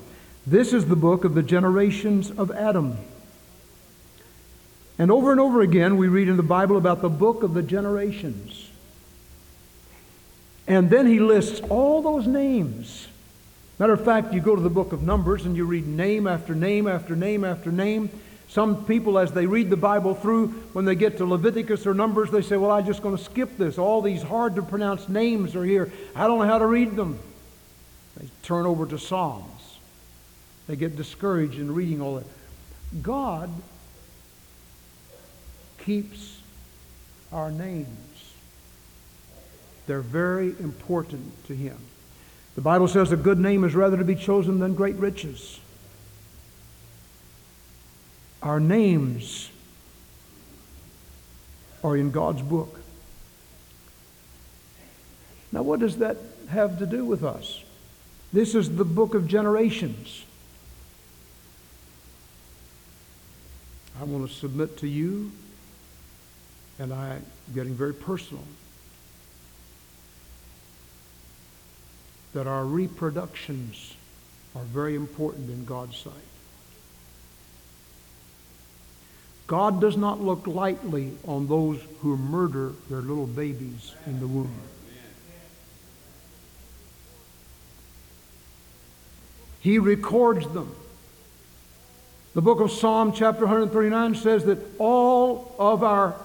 This 0.46 0.72
is 0.72 0.86
the 0.86 0.96
book 0.96 1.24
of 1.24 1.34
the 1.34 1.42
generations 1.42 2.30
of 2.30 2.50
Adam. 2.50 2.96
And 4.98 5.10
over 5.10 5.32
and 5.32 5.40
over 5.40 5.62
again, 5.62 5.96
we 5.96 6.08
read 6.08 6.28
in 6.28 6.36
the 6.36 6.42
Bible 6.42 6.76
about 6.76 7.02
the 7.02 7.08
book 7.08 7.42
of 7.42 7.54
the 7.54 7.62
generations. 7.62 8.70
And 10.68 10.90
then 10.90 11.06
he 11.06 11.18
lists 11.18 11.60
all 11.68 12.02
those 12.02 12.26
names. 12.26 13.08
Matter 13.78 13.94
of 13.94 14.04
fact, 14.04 14.32
you 14.32 14.40
go 14.40 14.54
to 14.54 14.62
the 14.62 14.70
book 14.70 14.92
of 14.92 15.02
Numbers 15.02 15.44
and 15.44 15.56
you 15.56 15.64
read 15.64 15.86
name 15.86 16.28
after 16.28 16.54
name 16.54 16.86
after 16.86 17.16
name 17.16 17.42
after 17.42 17.72
name. 17.72 18.10
Some 18.52 18.84
people, 18.84 19.18
as 19.18 19.32
they 19.32 19.46
read 19.46 19.70
the 19.70 19.78
Bible 19.78 20.14
through, 20.14 20.48
when 20.74 20.84
they 20.84 20.94
get 20.94 21.16
to 21.16 21.24
Leviticus 21.24 21.86
or 21.86 21.94
Numbers, 21.94 22.30
they 22.30 22.42
say, 22.42 22.58
Well, 22.58 22.70
I'm 22.70 22.84
just 22.84 23.02
going 23.02 23.16
to 23.16 23.24
skip 23.24 23.56
this. 23.56 23.78
All 23.78 24.02
these 24.02 24.22
hard 24.22 24.56
to 24.56 24.62
pronounce 24.62 25.08
names 25.08 25.56
are 25.56 25.64
here. 25.64 25.90
I 26.14 26.26
don't 26.26 26.38
know 26.38 26.44
how 26.44 26.58
to 26.58 26.66
read 26.66 26.94
them. 26.94 27.18
They 28.18 28.28
turn 28.42 28.66
over 28.66 28.84
to 28.84 28.98
Psalms. 28.98 29.78
They 30.66 30.76
get 30.76 30.96
discouraged 30.96 31.58
in 31.58 31.74
reading 31.74 32.02
all 32.02 32.16
that. 32.16 32.26
God 33.02 33.48
keeps 35.78 36.38
our 37.32 37.50
names. 37.50 38.34
They're 39.86 40.02
very 40.02 40.48
important 40.60 41.46
to 41.46 41.56
Him. 41.56 41.78
The 42.54 42.60
Bible 42.60 42.86
says 42.86 43.12
a 43.12 43.16
good 43.16 43.38
name 43.38 43.64
is 43.64 43.74
rather 43.74 43.96
to 43.96 44.04
be 44.04 44.14
chosen 44.14 44.58
than 44.58 44.74
great 44.74 44.96
riches. 44.96 45.58
Our 48.42 48.58
names 48.58 49.50
are 51.84 51.96
in 51.96 52.10
God's 52.10 52.42
book. 52.42 52.80
Now, 55.52 55.62
what 55.62 55.80
does 55.80 55.98
that 55.98 56.16
have 56.48 56.78
to 56.78 56.86
do 56.86 57.04
with 57.04 57.22
us? 57.22 57.62
This 58.32 58.54
is 58.54 58.74
the 58.76 58.84
book 58.84 59.14
of 59.14 59.28
generations. 59.28 60.24
I 64.00 64.04
want 64.04 64.28
to 64.28 64.34
submit 64.34 64.78
to 64.78 64.88
you, 64.88 65.30
and 66.78 66.92
I'm 66.92 67.24
getting 67.54 67.74
very 67.74 67.94
personal, 67.94 68.42
that 72.32 72.46
our 72.46 72.64
reproductions 72.64 73.94
are 74.56 74.64
very 74.64 74.96
important 74.96 75.50
in 75.50 75.64
God's 75.64 75.96
sight. 75.96 76.31
God 79.52 79.82
does 79.82 79.98
not 79.98 80.18
look 80.18 80.46
lightly 80.46 81.12
on 81.26 81.46
those 81.46 81.78
who 82.00 82.16
murder 82.16 82.72
their 82.88 83.02
little 83.02 83.26
babies 83.26 83.94
in 84.06 84.18
the 84.18 84.26
womb. 84.26 84.50
He 89.60 89.78
records 89.78 90.48
them. 90.54 90.74
The 92.32 92.40
book 92.40 92.60
of 92.60 92.72
Psalm, 92.72 93.12
chapter 93.12 93.44
139, 93.44 94.14
says 94.14 94.46
that 94.46 94.58
all 94.78 95.54
of 95.58 95.84
our 95.84 96.16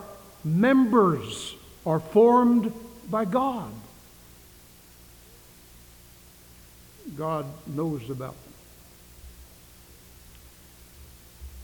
members 0.46 1.53
are 1.86 2.00
formed 2.00 2.72
by 3.10 3.25
God. 3.25 3.74
God 7.17 7.46
knows 7.67 8.10
about 8.10 8.36
them. 8.41 8.48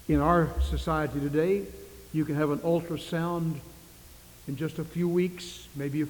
In 0.10 0.20
our 0.20 0.50
society 0.62 1.20
today, 1.22 1.64
you 2.12 2.26
can 2.26 2.36
have 2.36 2.50
an 2.50 2.60
ultrasound 2.60 3.56
in 4.48 4.58
just 4.58 4.78
a 4.78 4.84
few 4.84 5.08
weeks, 5.08 5.68
maybe 5.78 6.02
a 6.02 6.08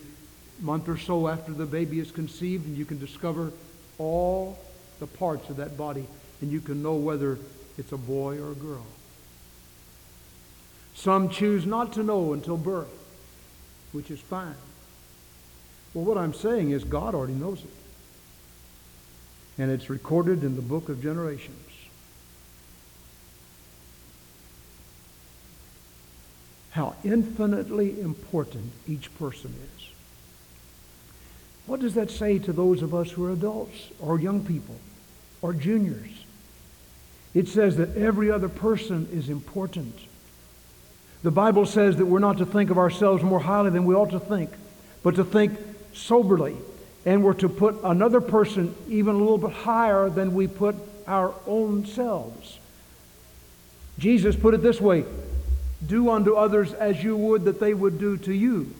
month 0.61 0.89
or 0.89 0.97
so 0.97 1.27
after 1.27 1.51
the 1.51 1.65
baby 1.65 1.99
is 1.99 2.11
conceived, 2.11 2.65
and 2.65 2.75
you 2.75 2.85
can 2.85 2.97
discover 2.97 3.51
all 3.99 4.57
the 4.99 5.05
parts 5.05 5.49
of 5.49 5.57
that 5.57 5.77
body, 5.77 6.07
and 6.41 6.51
you 6.51 6.59
can 6.59 6.81
know 6.81 6.95
whether 6.95 7.37
it's 7.77 7.91
a 7.91 7.97
boy 7.97 8.39
or 8.39 8.51
a 8.51 8.55
girl. 8.55 8.85
Some 10.95 11.29
choose 11.29 11.65
not 11.65 11.93
to 11.93 12.03
know 12.03 12.33
until 12.33 12.57
birth, 12.57 12.87
which 13.91 14.09
is 14.09 14.19
fine. 14.19 14.55
Well, 15.93 16.05
what 16.05 16.17
I'm 16.17 16.33
saying 16.33 16.71
is 16.71 16.83
God 16.83 17.13
already 17.13 17.33
knows 17.33 17.59
it. 17.59 17.69
And 19.59 19.69
it's 19.69 19.87
recorded 19.87 20.43
in 20.43 20.55
the 20.55 20.63
book 20.63 20.89
of 20.89 21.01
generations. 21.01 21.62
How 26.73 26.95
infinitely 27.03 28.01
important 28.01 28.71
each 28.87 29.15
person 29.19 29.53
is. 29.77 29.87
What 31.67 31.79
does 31.79 31.93
that 31.93 32.09
say 32.09 32.39
to 32.39 32.51
those 32.51 32.81
of 32.81 32.95
us 32.95 33.11
who 33.11 33.23
are 33.25 33.31
adults 33.31 33.89
or 33.99 34.19
young 34.19 34.43
people 34.43 34.75
or 35.43 35.53
juniors? 35.53 36.25
It 37.35 37.47
says 37.47 37.77
that 37.77 37.95
every 37.95 38.31
other 38.31 38.49
person 38.49 39.07
is 39.11 39.29
important. 39.29 39.95
The 41.21 41.29
Bible 41.29 41.67
says 41.67 41.97
that 41.97 42.07
we're 42.07 42.17
not 42.17 42.39
to 42.39 42.45
think 42.45 42.71
of 42.71 42.79
ourselves 42.79 43.21
more 43.21 43.39
highly 43.39 43.69
than 43.69 43.85
we 43.85 43.93
ought 43.93 44.09
to 44.09 44.19
think, 44.19 44.49
but 45.03 45.13
to 45.15 45.23
think 45.23 45.53
soberly. 45.93 46.57
And 47.05 47.23
we're 47.23 47.35
to 47.35 47.49
put 47.49 47.79
another 47.83 48.19
person 48.19 48.73
even 48.89 49.13
a 49.13 49.19
little 49.19 49.37
bit 49.37 49.51
higher 49.51 50.09
than 50.09 50.33
we 50.33 50.47
put 50.47 50.75
our 51.05 51.35
own 51.45 51.85
selves. 51.85 52.57
Jesus 53.99 54.35
put 54.35 54.55
it 54.55 54.63
this 54.63 54.81
way 54.81 55.05
do 55.87 56.09
unto 56.09 56.35
others 56.35 56.73
as 56.73 57.03
you 57.03 57.15
would 57.15 57.45
that 57.45 57.59
they 57.59 57.73
would 57.73 57.99
do 57.99 58.17
to 58.17 58.33
you. 58.33 58.73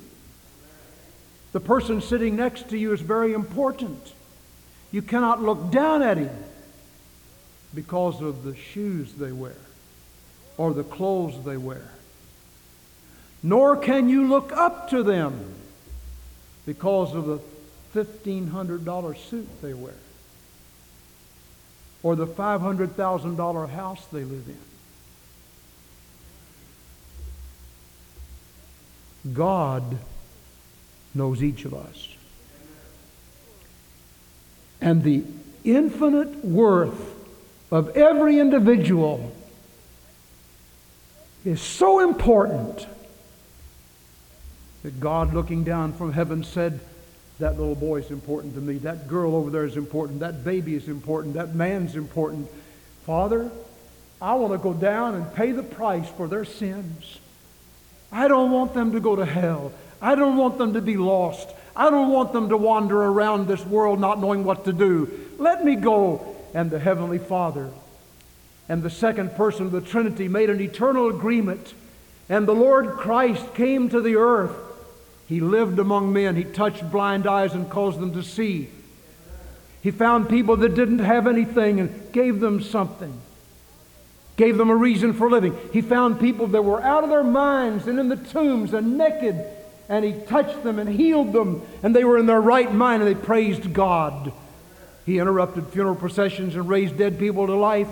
The 1.52 1.60
person 1.60 2.02
sitting 2.02 2.36
next 2.36 2.70
to 2.70 2.78
you 2.78 2.94
is 2.94 3.02
very 3.02 3.34
important. 3.34 4.14
You 4.92 5.02
cannot 5.02 5.42
look 5.42 5.72
down 5.72 6.02
at 6.02 6.18
him 6.18 6.36
because 7.74 8.22
of 8.22 8.44
the 8.44 8.56
shoes 8.56 9.14
they 9.14 9.32
wear 9.32 9.56
or 10.58 10.74
the 10.74 10.84
clothes 10.84 11.44
they 11.44 11.58
wear. 11.58 11.90
Nor 13.42 13.78
can 13.78 14.08
you 14.08 14.28
look 14.28 14.52
up 14.52 14.90
to 14.90 15.04
them 15.04 15.54
because 16.66 17.14
of 17.14 17.26
the 17.26 17.40
$1,500 17.94 19.18
suit 19.18 19.48
they 19.62 19.74
wear 19.74 19.94
or 22.02 22.16
the 22.16 22.28
$500,000 22.28 23.70
house 23.70 24.06
they 24.12 24.24
live 24.24 24.48
in. 24.48 24.73
God 29.32 29.98
knows 31.14 31.42
each 31.42 31.66
of 31.66 31.74
us. 31.74 32.10
And 34.82 35.04
the 35.04 35.24
infinite 35.64 36.44
worth 36.44 37.16
of 37.72 37.96
every 37.96 38.40
individual 38.40 39.34
is 41.46 41.62
so 41.62 42.00
important 42.00 42.86
that 44.84 45.00
God, 45.00 45.34
looking 45.34 45.64
down 45.64 45.94
from 45.94 46.12
heaven, 46.12 46.44
said, 46.44 46.82
That 47.40 47.58
little 47.58 47.76
boy 47.76 47.98
is 47.98 48.12
important 48.12 48.56
to 48.56 48.62
me. 48.62 48.78
That 48.80 49.08
girl 49.08 49.36
over 49.36 49.50
there 49.50 49.66
is 49.66 49.78
important. 49.78 50.20
That 50.20 50.44
baby 50.44 50.76
is 50.76 50.90
important. 50.90 51.36
That 51.36 51.56
man's 51.56 51.96
important. 51.96 52.50
Father, 53.06 53.50
I 54.22 54.36
want 54.36 54.54
to 54.54 54.58
go 54.58 54.74
down 54.74 55.16
and 55.16 55.34
pay 55.34 55.52
the 55.52 55.64
price 55.64 56.10
for 56.10 56.28
their 56.28 56.46
sins. 56.46 57.20
I 58.14 58.28
don't 58.28 58.52
want 58.52 58.76
them 58.76 58.92
to 58.92 59.00
go 59.00 59.16
to 59.16 59.26
hell. 59.26 59.74
I 60.00 60.14
don't 60.14 60.38
want 60.38 60.60
them 60.60 60.74
to 60.74 60.82
be 60.82 60.98
lost. 60.98 61.50
I 61.76 61.90
don't 61.90 62.12
want 62.12 62.32
them 62.32 62.50
to 62.50 62.58
wander 62.58 63.02
around 63.02 63.48
this 63.48 63.66
world 63.66 64.00
not 64.00 64.20
knowing 64.20 64.44
what 64.44 64.66
to 64.66 64.72
do. 64.72 65.10
Let 65.40 65.66
me 65.66 65.76
go. 65.76 66.36
And 66.54 66.70
the 66.70 66.78
Heavenly 66.78 67.18
Father 67.18 67.72
and 68.70 68.84
the 68.84 68.90
second 68.92 69.36
person 69.36 69.66
of 69.66 69.72
the 69.72 69.82
Trinity 69.82 70.28
made 70.28 70.52
an 70.52 70.62
eternal 70.62 71.10
agreement. 71.10 71.74
And 72.30 72.48
the 72.48 72.54
Lord 72.54 72.92
Christ 72.92 73.56
came 73.56 73.90
to 73.90 74.00
the 74.00 74.18
earth. 74.18 74.56
He 75.28 75.40
lived 75.40 75.80
among 75.80 76.14
men. 76.14 76.36
He 76.36 76.44
touched 76.44 76.92
blind 76.92 77.26
eyes 77.26 77.56
and 77.56 77.68
caused 77.68 78.00
them 78.00 78.14
to 78.14 78.22
see. 78.22 78.70
He 79.82 79.90
found 79.90 80.30
people 80.30 80.56
that 80.58 80.76
didn't 80.76 81.00
have 81.00 81.26
anything 81.26 81.80
and 81.80 82.14
gave 82.14 82.40
them 82.40 82.62
something 82.62 83.20
gave 84.36 84.58
them 84.58 84.70
a 84.70 84.76
reason 84.76 85.14
for 85.14 85.30
living. 85.30 85.58
He 85.72 85.82
found 85.82 86.20
people 86.20 86.48
that 86.48 86.64
were 86.64 86.82
out 86.82 87.04
of 87.04 87.10
their 87.10 87.24
minds 87.24 87.88
and 87.88 88.00
in 88.00 88.10
the 88.10 88.16
tombs 88.16 88.74
and 88.74 88.98
naked, 88.98 89.46
and 89.90 90.04
he 90.04 90.14
touched 90.14 90.64
them 90.64 90.80
and 90.80 90.90
healed 90.90 91.34
them, 91.34 91.62
and 91.84 91.96
they 91.96 92.04
were 92.04 92.18
in 92.18 92.26
their 92.26 92.42
right 92.42 92.74
mind 92.74 93.04
and 93.04 93.16
they 93.16 93.20
praised 93.20 93.74
God. 93.74 94.34
He 95.06 95.20
interrupted 95.20 95.68
funeral 95.68 95.96
processions 95.96 96.56
and 96.56 96.68
raised 96.68 96.98
dead 96.98 97.20
people 97.20 97.48
to 97.48 97.56
life, 97.56 97.92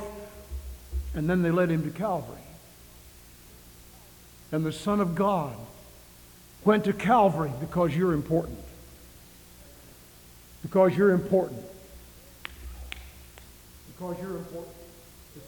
and 1.14 1.30
then 1.30 1.42
they 1.42 1.52
led 1.52 1.70
him 1.70 1.84
to 1.84 1.90
Calvary. 1.90 2.38
And 4.52 4.66
the 4.66 4.72
Son 4.72 5.00
of 5.00 5.16
God 5.16 5.56
went 6.66 6.86
to 6.86 6.94
Calvary 6.94 7.52
because 7.60 7.96
you're 7.96 8.14
important. 8.14 8.60
Because 10.62 10.96
you're 10.96 11.12
important. 11.12 11.64
Because 13.88 14.18
you're 14.22 14.38
important. 14.38 14.76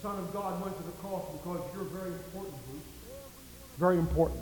Son 0.04 0.20
of 0.20 0.34
God 0.34 0.62
went 0.62 0.76
to 0.76 0.84
the 0.84 0.92
cross 0.98 1.24
because 1.32 1.62
you're 1.74 1.86
very 1.86 2.12
important, 2.12 2.54
Bruce. 2.70 2.84
Very 3.78 3.98
important. 3.98 4.42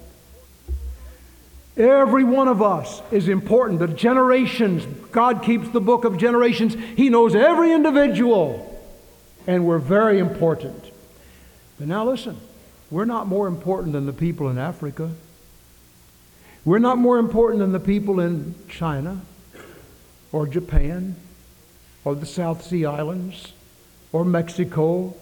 Every 1.77 2.23
one 2.23 2.47
of 2.47 2.63
us 2.63 3.03
is 3.11 3.27
important. 3.27 3.77
The 3.77 3.87
generations, 3.87 4.83
God 5.11 5.43
keeps 5.43 5.69
the 5.69 5.79
book 5.79 6.03
of 6.03 6.17
generations. 6.17 6.75
He 6.97 7.09
knows 7.09 7.35
every 7.35 7.73
individual. 7.73 8.83
And 9.45 9.67
we're 9.67 9.77
very 9.77 10.17
important. 10.17 10.83
But 11.77 11.87
now 11.87 12.05
listen, 12.05 12.37
we're 12.89 13.05
not 13.05 13.27
more 13.27 13.45
important 13.45 13.93
than 13.93 14.07
the 14.07 14.13
people 14.13 14.49
in 14.49 14.57
Africa. 14.57 15.11
We're 16.65 16.79
not 16.79 16.97
more 16.97 17.19
important 17.19 17.59
than 17.59 17.71
the 17.71 17.79
people 17.79 18.19
in 18.19 18.55
China 18.67 19.21
or 20.31 20.47
Japan 20.47 21.17
or 22.03 22.15
the 22.15 22.25
South 22.25 22.63
Sea 22.63 22.87
Islands 22.87 23.53
or 24.11 24.25
Mexico 24.25 25.15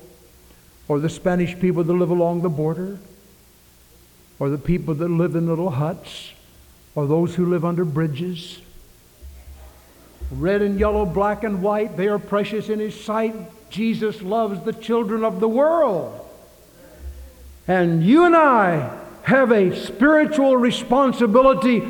or 0.90 1.00
the 1.00 1.08
Spanish 1.08 1.58
people 1.60 1.84
that 1.84 1.94
live 1.94 2.10
along 2.10 2.42
the 2.42 2.50
border, 2.50 2.98
or 4.40 4.50
the 4.50 4.58
people 4.58 4.96
that 4.96 5.08
live 5.08 5.36
in 5.36 5.48
little 5.48 5.70
huts, 5.70 6.34
or 6.96 7.06
those 7.06 7.36
who 7.36 7.46
live 7.46 7.64
under 7.64 7.86
bridges. 7.86 8.60
Red 10.32 10.64
and 10.64 10.80
yellow, 10.80 11.06
black 11.06 11.44
and 11.44 11.62
white, 11.62 11.96
they 11.96 12.08
are 12.08 12.20
precious 12.20 12.70
in 12.70 12.80
His 12.80 13.00
sight. 13.00 13.36
Jesus 13.70 14.22
loves 14.22 14.66
the 14.66 14.74
children 14.74 15.24
of 15.24 15.40
the 15.40 15.48
world. 15.48 16.28
And 17.68 18.04
you 18.04 18.26
and 18.26 18.36
I 18.36 18.98
have 19.24 19.52
a 19.52 19.80
spiritual 19.80 20.58
responsibility 20.58 21.84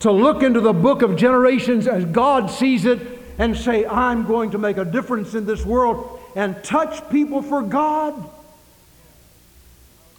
to 0.00 0.12
look 0.12 0.44
into 0.44 0.60
the 0.60 0.72
book 0.72 1.02
of 1.02 1.16
generations 1.16 1.88
as 1.88 2.04
God 2.04 2.50
sees 2.50 2.84
it 2.84 3.00
and 3.36 3.56
say, 3.56 3.84
I'm 3.84 4.26
going 4.26 4.52
to 4.52 4.58
make 4.58 4.76
a 4.76 4.84
difference 4.84 5.34
in 5.34 5.44
this 5.44 5.66
world 5.66 6.20
and 6.36 6.62
touch 6.62 7.08
people 7.10 7.42
for 7.42 7.62
God. 7.62 8.30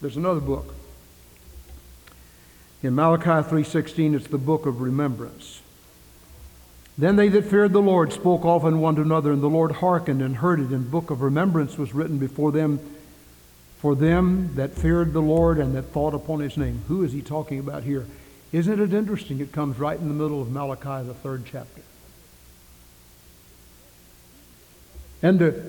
There's 0.05 0.17
another 0.17 0.39
book. 0.39 0.75
In 2.83 2.93
Malachi 2.93 3.41
3:16 3.49 4.13
it's 4.13 4.27
the 4.27 4.37
book 4.37 4.67
of 4.67 4.79
remembrance. 4.79 5.63
Then 6.95 7.15
they 7.15 7.27
that 7.29 7.45
feared 7.45 7.73
the 7.73 7.81
Lord 7.81 8.13
spoke 8.13 8.45
often 8.45 8.81
one 8.81 8.97
to 8.97 9.01
another 9.01 9.31
and 9.31 9.41
the 9.41 9.49
Lord 9.49 9.71
hearkened 9.71 10.21
and 10.21 10.35
heard 10.35 10.59
it 10.59 10.69
and 10.69 10.91
book 10.91 11.09
of 11.09 11.23
remembrance 11.23 11.79
was 11.79 11.95
written 11.95 12.19
before 12.19 12.51
them 12.51 12.79
for 13.79 13.95
them 13.95 14.51
that 14.53 14.75
feared 14.75 15.11
the 15.11 15.23
Lord 15.23 15.57
and 15.57 15.73
that 15.73 15.85
thought 15.85 16.13
upon 16.13 16.39
his 16.39 16.55
name. 16.55 16.83
Who 16.87 17.01
is 17.03 17.11
he 17.11 17.23
talking 17.23 17.57
about 17.57 17.83
here? 17.83 18.05
Isn't 18.51 18.79
it 18.79 18.93
interesting? 18.93 19.39
It 19.39 19.51
comes 19.51 19.79
right 19.79 19.99
in 19.99 20.07
the 20.07 20.13
middle 20.13 20.39
of 20.39 20.51
Malachi, 20.51 21.07
the 21.07 21.15
third 21.15 21.45
chapter. 21.51 21.81
And 25.23 25.39
the, 25.39 25.63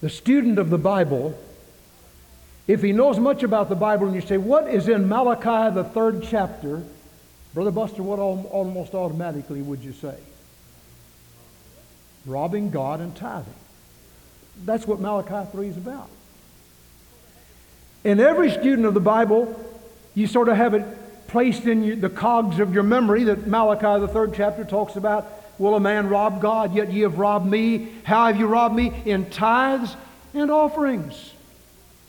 the 0.00 0.08
student 0.08 0.60
of 0.60 0.70
the 0.70 0.78
Bible 0.78 1.36
if 2.68 2.82
he 2.82 2.92
knows 2.92 3.18
much 3.18 3.42
about 3.42 3.70
the 3.70 3.74
Bible 3.74 4.06
and 4.06 4.14
you 4.14 4.20
say, 4.20 4.36
What 4.36 4.68
is 4.68 4.88
in 4.88 5.08
Malachi, 5.08 5.74
the 5.74 5.84
third 5.84 6.22
chapter? 6.22 6.82
Brother 7.54 7.70
Buster, 7.70 8.02
what 8.02 8.18
almost 8.18 8.94
automatically 8.94 9.62
would 9.62 9.82
you 9.82 9.92
say? 9.92 10.14
Robbing 12.26 12.70
God 12.70 13.00
and 13.00 13.16
tithing. 13.16 13.54
That's 14.64 14.86
what 14.86 15.00
Malachi 15.00 15.50
3 15.50 15.68
is 15.68 15.76
about. 15.78 16.10
In 18.04 18.20
every 18.20 18.50
student 18.50 18.86
of 18.86 18.94
the 18.94 19.00
Bible, 19.00 19.58
you 20.14 20.26
sort 20.26 20.48
of 20.48 20.56
have 20.56 20.74
it 20.74 20.84
placed 21.26 21.64
in 21.64 22.00
the 22.00 22.10
cogs 22.10 22.60
of 22.60 22.74
your 22.74 22.82
memory 22.82 23.24
that 23.24 23.46
Malachi, 23.46 24.00
the 24.00 24.08
third 24.08 24.34
chapter, 24.34 24.64
talks 24.64 24.96
about 24.96 25.26
Will 25.58 25.74
a 25.74 25.80
man 25.80 26.08
rob 26.08 26.40
God? 26.40 26.74
Yet 26.74 26.92
ye 26.92 27.00
have 27.00 27.18
robbed 27.18 27.46
me. 27.46 27.88
How 28.04 28.26
have 28.26 28.38
you 28.38 28.46
robbed 28.46 28.76
me? 28.76 28.92
In 29.04 29.28
tithes 29.30 29.96
and 30.32 30.50
offerings. 30.50 31.32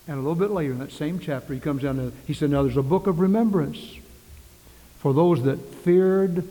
And 0.10 0.18
a 0.18 0.22
little 0.22 0.34
bit 0.34 0.50
later 0.50 0.72
in 0.74 0.80
that 0.80 0.92
same 0.92 1.20
chapter, 1.20 1.54
he 1.54 1.60
comes 1.60 1.84
down 1.84 1.98
to, 1.98 2.12
he 2.26 2.34
said, 2.34 2.50
Now 2.50 2.64
there's 2.64 2.78
a 2.78 2.82
book 2.82 3.06
of 3.06 3.20
remembrance 3.20 3.96
for 4.98 5.14
those 5.14 5.44
that 5.44 5.60
feared 5.84 6.48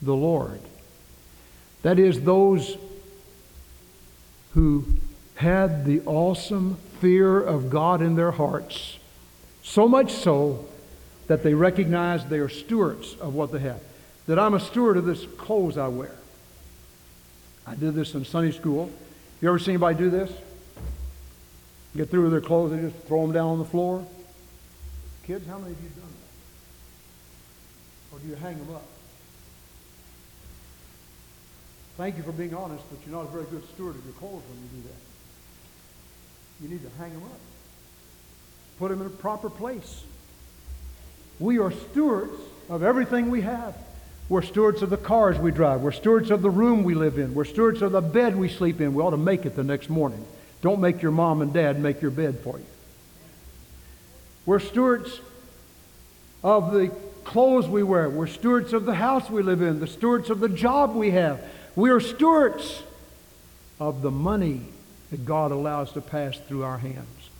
the 0.00 0.14
Lord. 0.14 0.60
That 1.82 1.98
is, 1.98 2.20
those 2.22 2.76
who 4.54 4.84
had 5.34 5.84
the 5.84 6.02
awesome 6.06 6.76
fear 7.00 7.42
of 7.42 7.70
God 7.70 8.02
in 8.02 8.14
their 8.14 8.30
hearts, 8.30 9.00
so 9.64 9.88
much 9.88 10.12
so 10.12 10.64
that 11.26 11.42
they 11.42 11.54
recognize 11.54 12.24
they 12.26 12.38
are 12.38 12.48
stewards 12.48 13.16
of 13.16 13.34
what 13.34 13.50
they 13.50 13.58
have. 13.58 13.80
That 14.28 14.38
I'm 14.38 14.54
a 14.54 14.60
steward 14.60 14.96
of 14.96 15.06
this 15.06 15.26
clothes 15.38 15.76
I 15.76 15.88
wear. 15.88 16.14
I 17.66 17.74
did 17.74 17.94
this 17.94 18.14
in 18.14 18.24
Sunday 18.24 18.52
school. 18.52 18.92
You 19.40 19.48
ever 19.48 19.58
seen 19.58 19.74
anybody 19.74 19.98
do 19.98 20.08
this? 20.08 20.30
Get 21.96 22.10
through 22.10 22.22
with 22.22 22.32
their 22.32 22.40
clothes, 22.40 22.70
they 22.70 22.80
just 22.80 22.96
throw 23.06 23.22
them 23.22 23.32
down 23.32 23.48
on 23.48 23.58
the 23.58 23.64
floor? 23.64 24.06
Kids, 25.24 25.46
how 25.46 25.58
many 25.58 25.72
of 25.72 25.82
you 25.82 25.88
done 25.90 26.08
that? 28.10 28.16
Or 28.16 28.18
do 28.20 28.28
you 28.28 28.34
hang 28.34 28.58
them 28.58 28.74
up? 28.74 28.84
Thank 31.96 32.16
you 32.16 32.22
for 32.22 32.32
being 32.32 32.54
honest, 32.54 32.82
but 32.90 32.98
you're 33.06 33.14
not 33.14 33.28
a 33.28 33.30
very 33.30 33.44
good 33.44 33.68
steward 33.74 33.96
of 33.96 34.04
your 34.04 34.14
clothes 34.14 34.42
when 34.48 34.58
you 34.62 34.68
do 34.82 34.88
that. 34.88 34.96
You 36.62 36.68
need 36.68 36.82
to 36.82 36.90
hang 36.98 37.12
them 37.12 37.22
up. 37.24 37.40
Put 38.78 38.88
them 38.88 39.00
in 39.02 39.06
a 39.06 39.10
proper 39.10 39.50
place. 39.50 40.02
We 41.38 41.58
are 41.58 41.70
stewards 41.70 42.40
of 42.68 42.82
everything 42.82 43.30
we 43.30 43.42
have. 43.42 43.76
We're 44.28 44.42
stewards 44.42 44.82
of 44.82 44.90
the 44.90 44.96
cars 44.96 45.38
we 45.38 45.50
drive. 45.50 45.82
We're 45.82 45.92
stewards 45.92 46.30
of 46.30 46.40
the 46.40 46.50
room 46.50 46.84
we 46.84 46.94
live 46.94 47.18
in. 47.18 47.34
We're 47.34 47.44
stewards 47.44 47.82
of 47.82 47.92
the 47.92 48.00
bed 48.00 48.36
we 48.36 48.48
sleep 48.48 48.80
in. 48.80 48.94
We 48.94 49.02
ought 49.02 49.10
to 49.10 49.16
make 49.16 49.44
it 49.44 49.54
the 49.56 49.64
next 49.64 49.90
morning. 49.90 50.24
Don't 50.62 50.80
make 50.80 51.02
your 51.02 51.10
mom 51.10 51.42
and 51.42 51.52
dad 51.52 51.78
make 51.78 52.00
your 52.00 52.10
bed 52.10 52.38
for 52.38 52.58
you. 52.58 52.66
We're 54.46 54.60
stewards 54.60 55.20
of 56.42 56.72
the 56.72 56.88
clothes 57.24 57.68
we 57.68 57.82
wear. 57.82 58.08
We're 58.08 58.26
stewards 58.26 58.72
of 58.72 58.84
the 58.84 58.94
house 58.94 59.28
we 59.28 59.42
live 59.42 59.60
in, 59.60 59.80
the 59.80 59.86
stewards 59.86 60.30
of 60.30 60.40
the 60.40 60.48
job 60.48 60.94
we 60.94 61.10
have. 61.10 61.44
We 61.76 61.90
are 61.90 62.00
stewards 62.00 62.82
of 63.80 64.02
the 64.02 64.10
money 64.10 64.62
that 65.10 65.24
God 65.24 65.50
allows 65.50 65.92
to 65.92 66.00
pass 66.00 66.38
through 66.38 66.62
our 66.64 66.78
hands. 66.78 67.30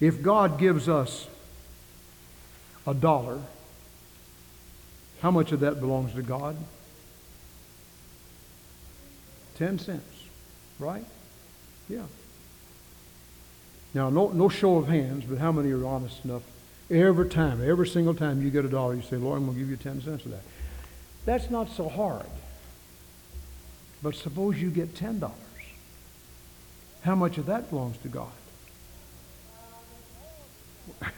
If 0.00 0.22
God 0.22 0.58
gives 0.58 0.88
us 0.88 1.26
a 2.86 2.94
dollar, 2.94 3.40
how 5.20 5.30
much 5.30 5.52
of 5.52 5.60
that 5.60 5.80
belongs 5.80 6.14
to 6.14 6.22
God? 6.22 6.56
Ten 9.56 9.78
cents, 9.78 10.24
right? 10.78 11.04
Yeah. 11.88 12.02
Now, 13.94 14.10
no, 14.10 14.28
no 14.28 14.48
show 14.48 14.76
of 14.76 14.88
hands, 14.88 15.24
but 15.24 15.38
how 15.38 15.52
many 15.52 15.70
are 15.72 15.84
honest 15.84 16.24
enough? 16.24 16.42
Every 16.90 17.28
time, 17.28 17.66
every 17.66 17.86
single 17.86 18.14
time 18.14 18.42
you 18.42 18.50
get 18.50 18.64
a 18.64 18.68
dollar, 18.68 18.94
you 18.94 19.02
say, 19.02 19.16
Lord, 19.16 19.38
I'm 19.38 19.46
going 19.46 19.56
to 19.56 19.60
give 19.60 19.70
you 19.70 19.76
10 19.76 20.02
cents 20.02 20.24
of 20.24 20.30
that. 20.32 20.42
That's 21.24 21.50
not 21.50 21.70
so 21.70 21.88
hard. 21.88 22.26
But 24.02 24.14
suppose 24.14 24.60
you 24.60 24.70
get 24.70 24.94
$10. 24.94 25.30
How 27.02 27.14
much 27.14 27.38
of 27.38 27.46
that 27.46 27.70
belongs 27.70 27.98
to 27.98 28.08
God? 28.08 28.30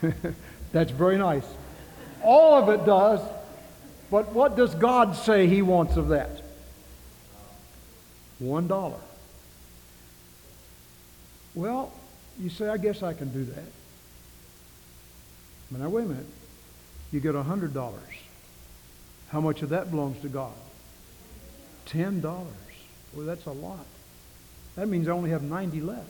That's 0.72 0.90
very 0.90 1.18
nice. 1.18 1.46
All 2.22 2.62
of 2.62 2.68
it 2.68 2.84
does. 2.84 3.20
But 4.10 4.32
what 4.32 4.56
does 4.56 4.74
God 4.74 5.14
say 5.16 5.46
He 5.46 5.62
wants 5.62 5.96
of 5.96 6.08
that? 6.08 6.42
One 8.38 8.66
dollar. 8.66 8.98
Well, 11.54 11.92
you 12.38 12.48
say, 12.48 12.68
I 12.68 12.76
guess 12.76 13.02
I 13.02 13.12
can 13.12 13.30
do 13.30 13.44
that. 13.44 13.64
But 15.70 15.80
now, 15.80 15.88
wait 15.88 16.04
a 16.04 16.08
minute. 16.08 16.26
You 17.12 17.20
get 17.20 17.34
a 17.34 17.42
hundred 17.42 17.74
dollars. 17.74 18.02
How 19.28 19.40
much 19.40 19.62
of 19.62 19.68
that 19.70 19.90
belongs 19.90 20.20
to 20.22 20.28
God? 20.28 20.52
Ten 21.86 22.20
dollars. 22.20 22.46
Well, 23.14 23.26
that's 23.26 23.46
a 23.46 23.52
lot. 23.52 23.84
That 24.76 24.88
means 24.88 25.08
I 25.08 25.12
only 25.12 25.30
have 25.30 25.42
90 25.42 25.80
left. 25.80 26.06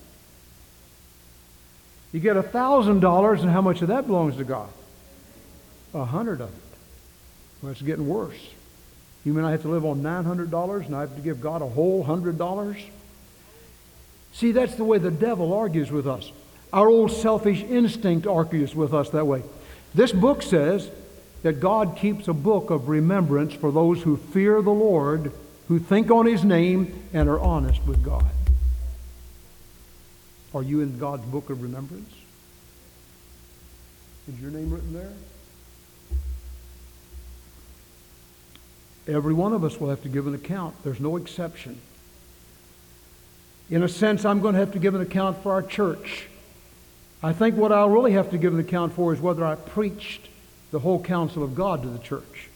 You 2.12 2.20
get 2.20 2.36
a 2.36 2.42
thousand 2.42 3.00
dollars, 3.00 3.42
and 3.42 3.50
how 3.50 3.62
much 3.62 3.82
of 3.82 3.88
that 3.88 4.06
belongs 4.06 4.36
to 4.36 4.44
God? 4.44 4.68
A 5.94 6.04
hundred 6.04 6.40
of 6.40 6.50
it. 6.50 6.78
Well, 7.62 7.72
it's 7.72 7.82
getting 7.82 8.08
worse. 8.08 8.38
You 9.24 9.34
mean 9.34 9.44
I 9.44 9.50
have 9.50 9.62
to 9.62 9.68
live 9.68 9.84
on 9.84 10.02
$900 10.02 10.86
and 10.86 10.96
I 10.96 11.00
have 11.00 11.14
to 11.14 11.20
give 11.20 11.40
God 11.40 11.60
a 11.60 11.68
whole 11.68 12.04
$100? 12.04 12.82
See, 14.32 14.52
that's 14.52 14.74
the 14.74 14.84
way 14.84 14.98
the 14.98 15.10
devil 15.10 15.52
argues 15.52 15.90
with 15.90 16.06
us. 16.06 16.30
Our 16.72 16.88
old 16.88 17.10
selfish 17.10 17.62
instinct 17.62 18.26
argues 18.26 18.74
with 18.74 18.94
us 18.94 19.10
that 19.10 19.26
way. 19.26 19.42
This 19.94 20.12
book 20.12 20.42
says 20.42 20.90
that 21.42 21.60
God 21.60 21.96
keeps 21.96 22.28
a 22.28 22.32
book 22.32 22.70
of 22.70 22.88
remembrance 22.88 23.52
for 23.52 23.72
those 23.72 24.02
who 24.02 24.16
fear 24.16 24.62
the 24.62 24.70
Lord, 24.70 25.32
who 25.68 25.78
think 25.78 26.10
on 26.10 26.26
His 26.26 26.44
name, 26.44 27.02
and 27.12 27.28
are 27.28 27.40
honest 27.40 27.84
with 27.86 28.04
God. 28.04 28.26
Are 30.54 30.62
you 30.62 30.80
in 30.80 30.98
God's 30.98 31.24
book 31.24 31.50
of 31.50 31.62
remembrance? 31.62 32.12
Is 34.28 34.40
your 34.40 34.50
name 34.50 34.70
written 34.70 34.92
there? 34.92 35.12
Every 39.08 39.34
one 39.34 39.52
of 39.52 39.64
us 39.64 39.80
will 39.80 39.90
have 39.90 40.02
to 40.02 40.08
give 40.08 40.26
an 40.26 40.34
account. 40.34 40.74
There's 40.84 41.00
no 41.00 41.16
exception. 41.16 41.80
In 43.70 43.82
a 43.82 43.88
sense, 43.88 44.24
I'm 44.24 44.40
going 44.40 44.54
to 44.54 44.60
have 44.60 44.72
to 44.72 44.78
give 44.78 44.94
an 44.94 45.00
account 45.00 45.42
for 45.42 45.52
our 45.52 45.62
church. 45.62 46.26
I 47.22 47.32
think 47.32 47.56
what 47.56 47.70
I'll 47.70 47.88
really 47.88 48.12
have 48.12 48.30
to 48.30 48.38
give 48.38 48.52
an 48.52 48.60
account 48.60 48.94
for 48.94 49.12
is 49.12 49.20
whether 49.20 49.44
I 49.44 49.54
preached 49.54 50.28
the 50.70 50.80
whole 50.80 51.02
counsel 51.02 51.44
of 51.44 51.54
God 51.54 51.82
to 51.82 51.88
the 51.88 51.98
church. 51.98 52.48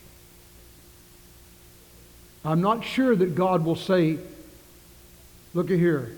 I'm 2.44 2.60
not 2.60 2.84
sure 2.84 3.14
that 3.14 3.34
God 3.34 3.64
will 3.64 3.76
say, 3.76 4.18
Look 5.54 5.70
at 5.70 5.78
here. 5.78 6.10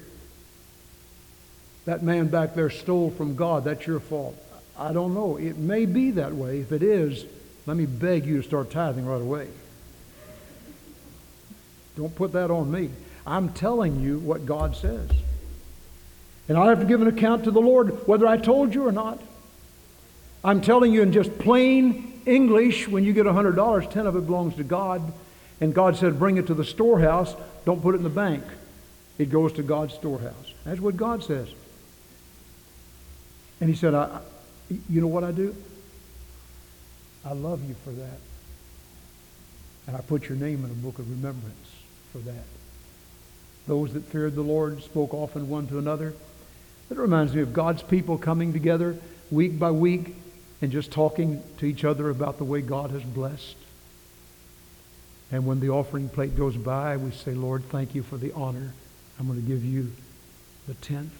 That 1.85 2.02
man 2.02 2.28
back 2.28 2.54
there 2.54 2.70
stole 2.70 3.11
from 3.11 3.37
God. 3.37 3.64
That's 3.64 3.87
your 3.87 4.00
fault. 4.00 4.35
I 4.78 4.92
don't 4.92 5.14
know. 5.14 5.37
It 5.37 5.59
may 5.59 5.85
be 5.85 6.12
that 6.12 6.32
way. 6.32 6.61
If 6.61 6.72
it 6.72 6.82
is, 6.82 7.26
let 7.66 7.76
me 7.76 7.85
beg 7.85 8.24
you 8.24 8.38
to 8.38 8.42
start 8.42 8.70
tithing 8.70 9.04
right 9.04 9.20
away. 9.20 9.48
Don't 11.96 12.14
put 12.14 12.32
that 12.32 12.50
on 12.50 12.70
me. 12.70 12.90
I'm 13.26 13.52
telling 13.52 14.00
you 14.00 14.18
what 14.18 14.46
God 14.46 14.76
says. 14.76 15.10
And 16.48 16.56
I'll 16.56 16.68
have 16.68 16.80
to 16.80 16.86
give 16.86 17.02
an 17.02 17.08
account 17.08 17.44
to 17.44 17.50
the 17.50 17.60
Lord 17.60 18.06
whether 18.06 18.26
I 18.26 18.36
told 18.36 18.74
you 18.74 18.86
or 18.86 18.92
not. 18.92 19.20
I'm 20.44 20.60
telling 20.60 20.92
you 20.92 21.02
in 21.02 21.12
just 21.12 21.36
plain 21.38 22.20
English, 22.26 22.88
when 22.88 23.04
you 23.04 23.12
get 23.12 23.26
$100, 23.26 23.90
10 23.90 24.06
of 24.06 24.16
it 24.16 24.26
belongs 24.26 24.56
to 24.56 24.64
God. 24.64 25.12
And 25.60 25.74
God 25.74 25.96
said, 25.96 26.18
bring 26.18 26.36
it 26.36 26.48
to 26.48 26.54
the 26.54 26.64
storehouse. 26.64 27.34
Don't 27.64 27.80
put 27.80 27.94
it 27.94 27.98
in 27.98 28.04
the 28.04 28.10
bank. 28.10 28.44
It 29.16 29.30
goes 29.30 29.52
to 29.54 29.62
God's 29.62 29.94
storehouse. 29.94 30.54
That's 30.64 30.80
what 30.80 30.96
God 30.96 31.24
says. 31.24 31.48
And 33.60 33.70
he 33.70 33.76
said, 33.76 33.94
I, 33.94 34.20
you 34.68 35.00
know 35.00 35.06
what 35.06 35.24
I 35.24 35.32
do? 35.32 35.54
I 37.24 37.32
love 37.32 37.66
you 37.66 37.74
for 37.84 37.90
that. 37.90 38.18
And 39.86 39.96
I 39.96 40.00
put 40.00 40.28
your 40.28 40.36
name 40.36 40.64
in 40.64 40.70
a 40.70 40.74
book 40.74 40.98
of 40.98 41.08
remembrance 41.08 41.70
for 42.12 42.18
that. 42.18 42.44
Those 43.66 43.92
that 43.94 44.05
feared 44.05 44.35
the 44.35 44.42
Lord 44.42 44.83
spoke 44.83 45.12
often 45.12 45.48
one 45.48 45.66
to 45.68 45.79
another. 45.79 46.14
It 46.90 46.96
reminds 46.96 47.35
me 47.35 47.42
of 47.42 47.52
God's 47.52 47.83
people 47.83 48.16
coming 48.16 48.52
together 48.52 48.96
week 49.31 49.59
by 49.59 49.72
week 49.72 50.14
and 50.62 50.70
just 50.70 50.92
talking 50.92 51.42
to 51.59 51.66
each 51.66 51.85
other 51.85 52.09
about 52.11 52.38
the 52.38 52.44
way 52.44 52.61
God 52.61 52.90
has 52.92 53.02
blessed. 53.02 53.57
And 55.33 55.46
when 55.46 55.59
the 55.59 55.70
offering 55.70 56.09
plate 56.09 56.37
goes 56.37 56.57
by, 56.57 56.96
we 56.96 57.11
say, 57.11 57.33
Lord, 57.33 57.64
thank 57.64 57.94
you 57.94 58.02
for 58.02 58.16
the 58.16 58.33
honor. 58.33 58.72
I'm 59.18 59.26
going 59.26 59.40
to 59.40 59.46
give 59.46 59.64
you 59.64 59.92
the 60.68 60.74
tenth 60.74 61.12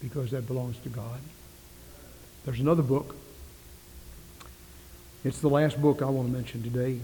because 0.00 0.30
that 0.30 0.46
belongs 0.46 0.78
to 0.78 0.88
God. 0.88 1.20
There's 2.44 2.60
another 2.60 2.82
book. 2.82 3.16
It's 5.24 5.40
the 5.40 5.50
last 5.50 5.80
book 5.82 6.00
I 6.00 6.06
want 6.06 6.28
to 6.28 6.32
mention 6.32 6.62
today. 6.62 7.00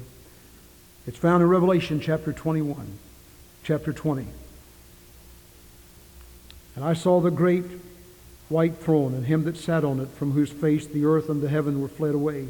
It's 1.07 1.19
found 1.19 1.43
in 1.43 1.49
Revelation 1.49 2.01
chapter 2.01 2.33
21, 2.33 2.99
chapter 3.65 3.93
20. 3.93 4.27
And 6.75 6.85
I 6.85 6.95
saw 6.95 7.21
the 7.21 7.31
great 7.31 7.65
white 8.49 8.77
throne 8.77 9.15
and 9.15 9.27
him 9.27 9.45
that 9.45 9.57
sat 9.57 9.85
on 9.85 10.01
it, 10.01 10.09
from 10.09 10.33
whose 10.33 10.51
face 10.51 10.87
the 10.87 11.05
earth 11.05 11.29
and 11.29 11.43
the 11.43 11.49
heaven 11.49 11.81
were 11.81 11.89
fled 11.89 12.15
away. 12.15 12.49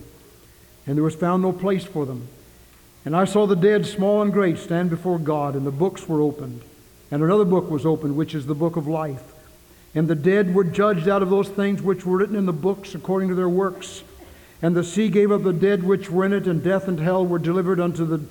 And 0.86 0.96
there 0.96 1.04
was 1.04 1.14
found 1.14 1.42
no 1.42 1.52
place 1.52 1.84
for 1.84 2.06
them. 2.06 2.28
And 3.04 3.16
I 3.16 3.24
saw 3.24 3.46
the 3.46 3.56
dead, 3.56 3.86
small 3.86 4.22
and 4.22 4.32
great, 4.32 4.58
stand 4.58 4.90
before 4.90 5.18
God, 5.18 5.54
and 5.54 5.66
the 5.66 5.72
books 5.72 6.08
were 6.08 6.20
opened. 6.20 6.62
And 7.10 7.22
another 7.22 7.44
book 7.44 7.70
was 7.70 7.84
opened, 7.84 8.16
which 8.16 8.34
is 8.34 8.46
the 8.46 8.54
book 8.54 8.76
of 8.76 8.86
life. 8.86 9.22
And 9.94 10.08
the 10.08 10.14
dead 10.14 10.54
were 10.54 10.64
judged 10.64 11.08
out 11.08 11.22
of 11.22 11.30
those 11.30 11.48
things 11.48 11.82
which 11.82 12.06
were 12.06 12.16
written 12.16 12.36
in 12.36 12.46
the 12.46 12.52
books 12.52 12.94
according 12.94 13.28
to 13.28 13.34
their 13.34 13.48
works. 13.48 14.02
And 14.62 14.76
the 14.76 14.84
sea 14.84 15.08
gave 15.08 15.32
up 15.32 15.42
the 15.42 15.52
dead 15.52 15.82
which 15.82 16.10
were 16.10 16.24
in 16.24 16.32
it, 16.32 16.46
and 16.46 16.62
death 16.62 16.88
and 16.88 17.00
hell 17.00 17.26
were 17.26 17.38
delivered 17.38 17.80
unto 17.80 18.06
the 18.06 18.24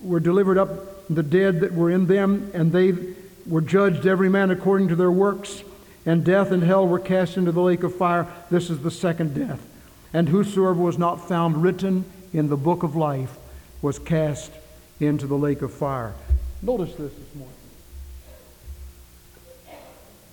were 0.00 0.20
delivered 0.20 0.58
up 0.58 1.06
the 1.08 1.22
dead 1.22 1.60
that 1.60 1.74
were 1.74 1.90
in 1.90 2.06
them, 2.06 2.50
and 2.54 2.70
they 2.70 2.92
were 3.48 3.60
judged 3.60 4.06
every 4.06 4.28
man 4.28 4.50
according 4.50 4.88
to 4.88 4.96
their 4.96 5.10
works. 5.10 5.62
And 6.06 6.24
death 6.24 6.52
and 6.52 6.62
hell 6.62 6.86
were 6.86 6.98
cast 6.98 7.36
into 7.36 7.52
the 7.52 7.60
lake 7.60 7.82
of 7.82 7.94
fire. 7.94 8.26
This 8.50 8.70
is 8.70 8.80
the 8.80 8.90
second 8.90 9.34
death. 9.34 9.60
And 10.12 10.28
whosoever 10.28 10.74
was 10.80 10.96
not 10.96 11.28
found 11.28 11.62
written 11.62 12.04
in 12.32 12.48
the 12.48 12.56
book 12.56 12.82
of 12.82 12.96
life 12.96 13.36
was 13.82 13.98
cast 13.98 14.50
into 15.00 15.26
the 15.26 15.36
lake 15.36 15.62
of 15.62 15.72
fire. 15.72 16.14
Notice 16.62 16.94
this 16.94 17.12
this 17.12 17.34
morning. 17.34 17.54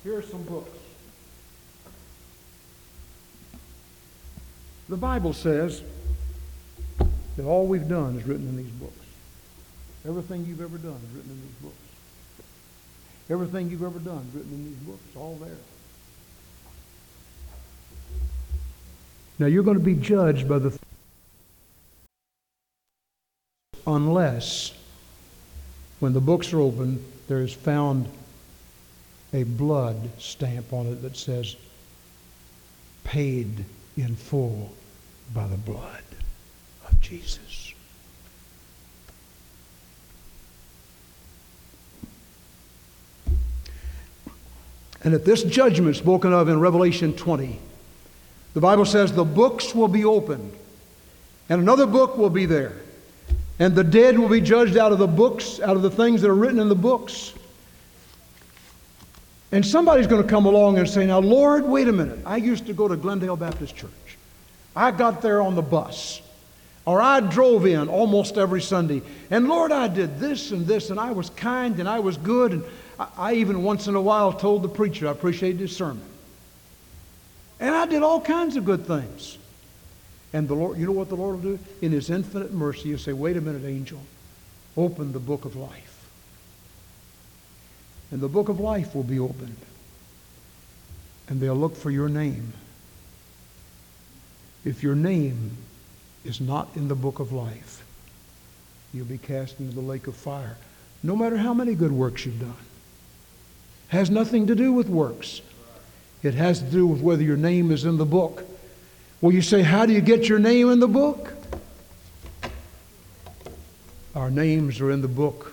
Here 0.02 0.18
are 0.18 0.22
some 0.22 0.42
books. 0.44 0.70
The 4.88 4.96
Bible 4.96 5.32
says 5.32 5.82
that 7.36 7.44
all 7.44 7.66
we've 7.66 7.88
done 7.88 8.16
is 8.16 8.24
written 8.24 8.48
in 8.48 8.56
these 8.56 8.66
books. 8.66 9.04
Everything 10.06 10.46
you've 10.46 10.60
ever 10.60 10.78
done 10.78 11.00
is 11.10 11.16
written 11.16 11.30
in 11.32 11.40
these 11.42 11.56
books. 11.60 11.85
Everything 13.28 13.70
you've 13.70 13.82
ever 13.82 13.98
done 13.98 14.30
written 14.32 14.52
in 14.52 14.64
these 14.64 14.76
books, 14.76 15.16
all 15.16 15.36
there. 15.36 15.56
Now 19.38 19.46
you're 19.46 19.64
going 19.64 19.78
to 19.78 19.84
be 19.84 19.94
judged 19.94 20.48
by 20.48 20.58
the 20.58 20.78
unless 23.86 24.72
when 26.00 26.12
the 26.12 26.20
books 26.20 26.52
are 26.52 26.60
opened 26.60 27.04
there 27.28 27.40
is 27.40 27.52
found 27.52 28.08
a 29.32 29.42
blood 29.42 30.10
stamp 30.18 30.72
on 30.72 30.86
it 30.86 31.02
that 31.02 31.16
says 31.16 31.56
paid 33.04 33.64
in 33.96 34.16
full 34.16 34.72
by 35.34 35.46
the 35.46 35.56
blood 35.56 36.04
of 36.88 37.00
Jesus. 37.00 37.45
And 45.06 45.14
at 45.14 45.24
this 45.24 45.44
judgment 45.44 45.94
spoken 45.94 46.32
of 46.32 46.48
in 46.48 46.58
Revelation 46.58 47.14
20, 47.14 47.60
the 48.54 48.60
Bible 48.60 48.84
says 48.84 49.12
the 49.12 49.24
books 49.24 49.72
will 49.72 49.86
be 49.86 50.04
opened, 50.04 50.52
and 51.48 51.62
another 51.62 51.86
book 51.86 52.18
will 52.18 52.28
be 52.28 52.44
there. 52.44 52.72
And 53.60 53.76
the 53.76 53.84
dead 53.84 54.18
will 54.18 54.28
be 54.28 54.40
judged 54.40 54.76
out 54.76 54.90
of 54.90 54.98
the 54.98 55.06
books, 55.06 55.60
out 55.60 55.76
of 55.76 55.82
the 55.82 55.92
things 55.92 56.22
that 56.22 56.28
are 56.28 56.34
written 56.34 56.58
in 56.58 56.68
the 56.68 56.74
books. 56.74 57.34
And 59.52 59.64
somebody's 59.64 60.08
going 60.08 60.24
to 60.24 60.28
come 60.28 60.44
along 60.44 60.78
and 60.78 60.90
say, 60.90 61.06
Now, 61.06 61.20
Lord, 61.20 61.64
wait 61.64 61.86
a 61.86 61.92
minute. 61.92 62.18
I 62.26 62.38
used 62.38 62.66
to 62.66 62.72
go 62.72 62.88
to 62.88 62.96
Glendale 62.96 63.36
Baptist 63.36 63.76
Church. 63.76 64.18
I 64.74 64.90
got 64.90 65.22
there 65.22 65.40
on 65.40 65.54
the 65.54 65.62
bus. 65.62 66.20
Or 66.84 67.00
I 67.00 67.20
drove 67.20 67.64
in 67.64 67.88
almost 67.88 68.38
every 68.38 68.60
Sunday. 68.60 69.02
And 69.30 69.46
Lord, 69.46 69.70
I 69.70 69.86
did 69.86 70.18
this 70.18 70.50
and 70.50 70.66
this, 70.66 70.90
and 70.90 70.98
I 70.98 71.12
was 71.12 71.30
kind 71.30 71.78
and 71.78 71.88
I 71.88 72.00
was 72.00 72.16
good. 72.16 72.52
And 72.52 72.64
I, 72.98 73.34
even 73.34 73.62
once 73.62 73.88
in 73.88 73.94
a 73.94 74.00
while 74.00 74.32
told 74.32 74.62
the 74.62 74.68
preacher 74.68 75.08
I 75.08 75.12
appreciated 75.12 75.60
his 75.60 75.76
sermon. 75.76 76.02
And 77.60 77.74
I 77.74 77.86
did 77.86 78.02
all 78.02 78.20
kinds 78.20 78.56
of 78.56 78.64
good 78.64 78.86
things. 78.86 79.38
And 80.32 80.48
the 80.48 80.54
Lord, 80.54 80.78
you 80.78 80.86
know 80.86 80.92
what 80.92 81.08
the 81.08 81.14
Lord 81.14 81.42
will 81.42 81.56
do? 81.56 81.58
In 81.80 81.92
His 81.92 82.10
infinite 82.10 82.52
mercy, 82.52 82.90
He'll 82.90 82.98
say, 82.98 83.12
Wait 83.12 83.36
a 83.36 83.40
minute, 83.40 83.64
angel. 83.64 84.00
Open 84.76 85.12
the 85.12 85.18
book 85.18 85.44
of 85.44 85.56
life. 85.56 86.06
And 88.10 88.20
the 88.20 88.28
book 88.28 88.48
of 88.48 88.60
life 88.60 88.94
will 88.94 89.02
be 89.02 89.18
opened. 89.18 89.56
And 91.28 91.40
they'll 91.40 91.56
look 91.56 91.74
for 91.74 91.90
your 91.90 92.08
name. 92.08 92.52
If 94.64 94.82
your 94.82 94.94
name 94.94 95.56
is 96.24 96.40
not 96.40 96.68
in 96.76 96.88
the 96.88 96.94
book 96.94 97.18
of 97.18 97.32
life, 97.32 97.84
you'll 98.92 99.06
be 99.06 99.18
cast 99.18 99.58
into 99.58 99.74
the 99.74 99.80
lake 99.80 100.06
of 100.06 100.16
fire. 100.16 100.56
No 101.02 101.16
matter 101.16 101.36
how 101.36 101.54
many 101.54 101.74
good 101.74 101.92
works 101.92 102.26
you've 102.26 102.40
done. 102.40 102.54
Has 103.88 104.10
nothing 104.10 104.46
to 104.48 104.54
do 104.54 104.72
with 104.72 104.88
works. 104.88 105.42
It 106.22 106.34
has 106.34 106.60
to 106.60 106.64
do 106.64 106.86
with 106.86 107.00
whether 107.00 107.22
your 107.22 107.36
name 107.36 107.70
is 107.70 107.84
in 107.84 107.98
the 107.98 108.04
book. 108.04 108.44
Well, 109.20 109.32
you 109.32 109.42
say, 109.42 109.62
How 109.62 109.86
do 109.86 109.92
you 109.92 110.00
get 110.00 110.28
your 110.28 110.38
name 110.38 110.70
in 110.70 110.80
the 110.80 110.88
book? 110.88 111.32
Our 114.14 114.30
names 114.30 114.80
are 114.80 114.90
in 114.90 115.02
the 115.02 115.08
book 115.08 115.52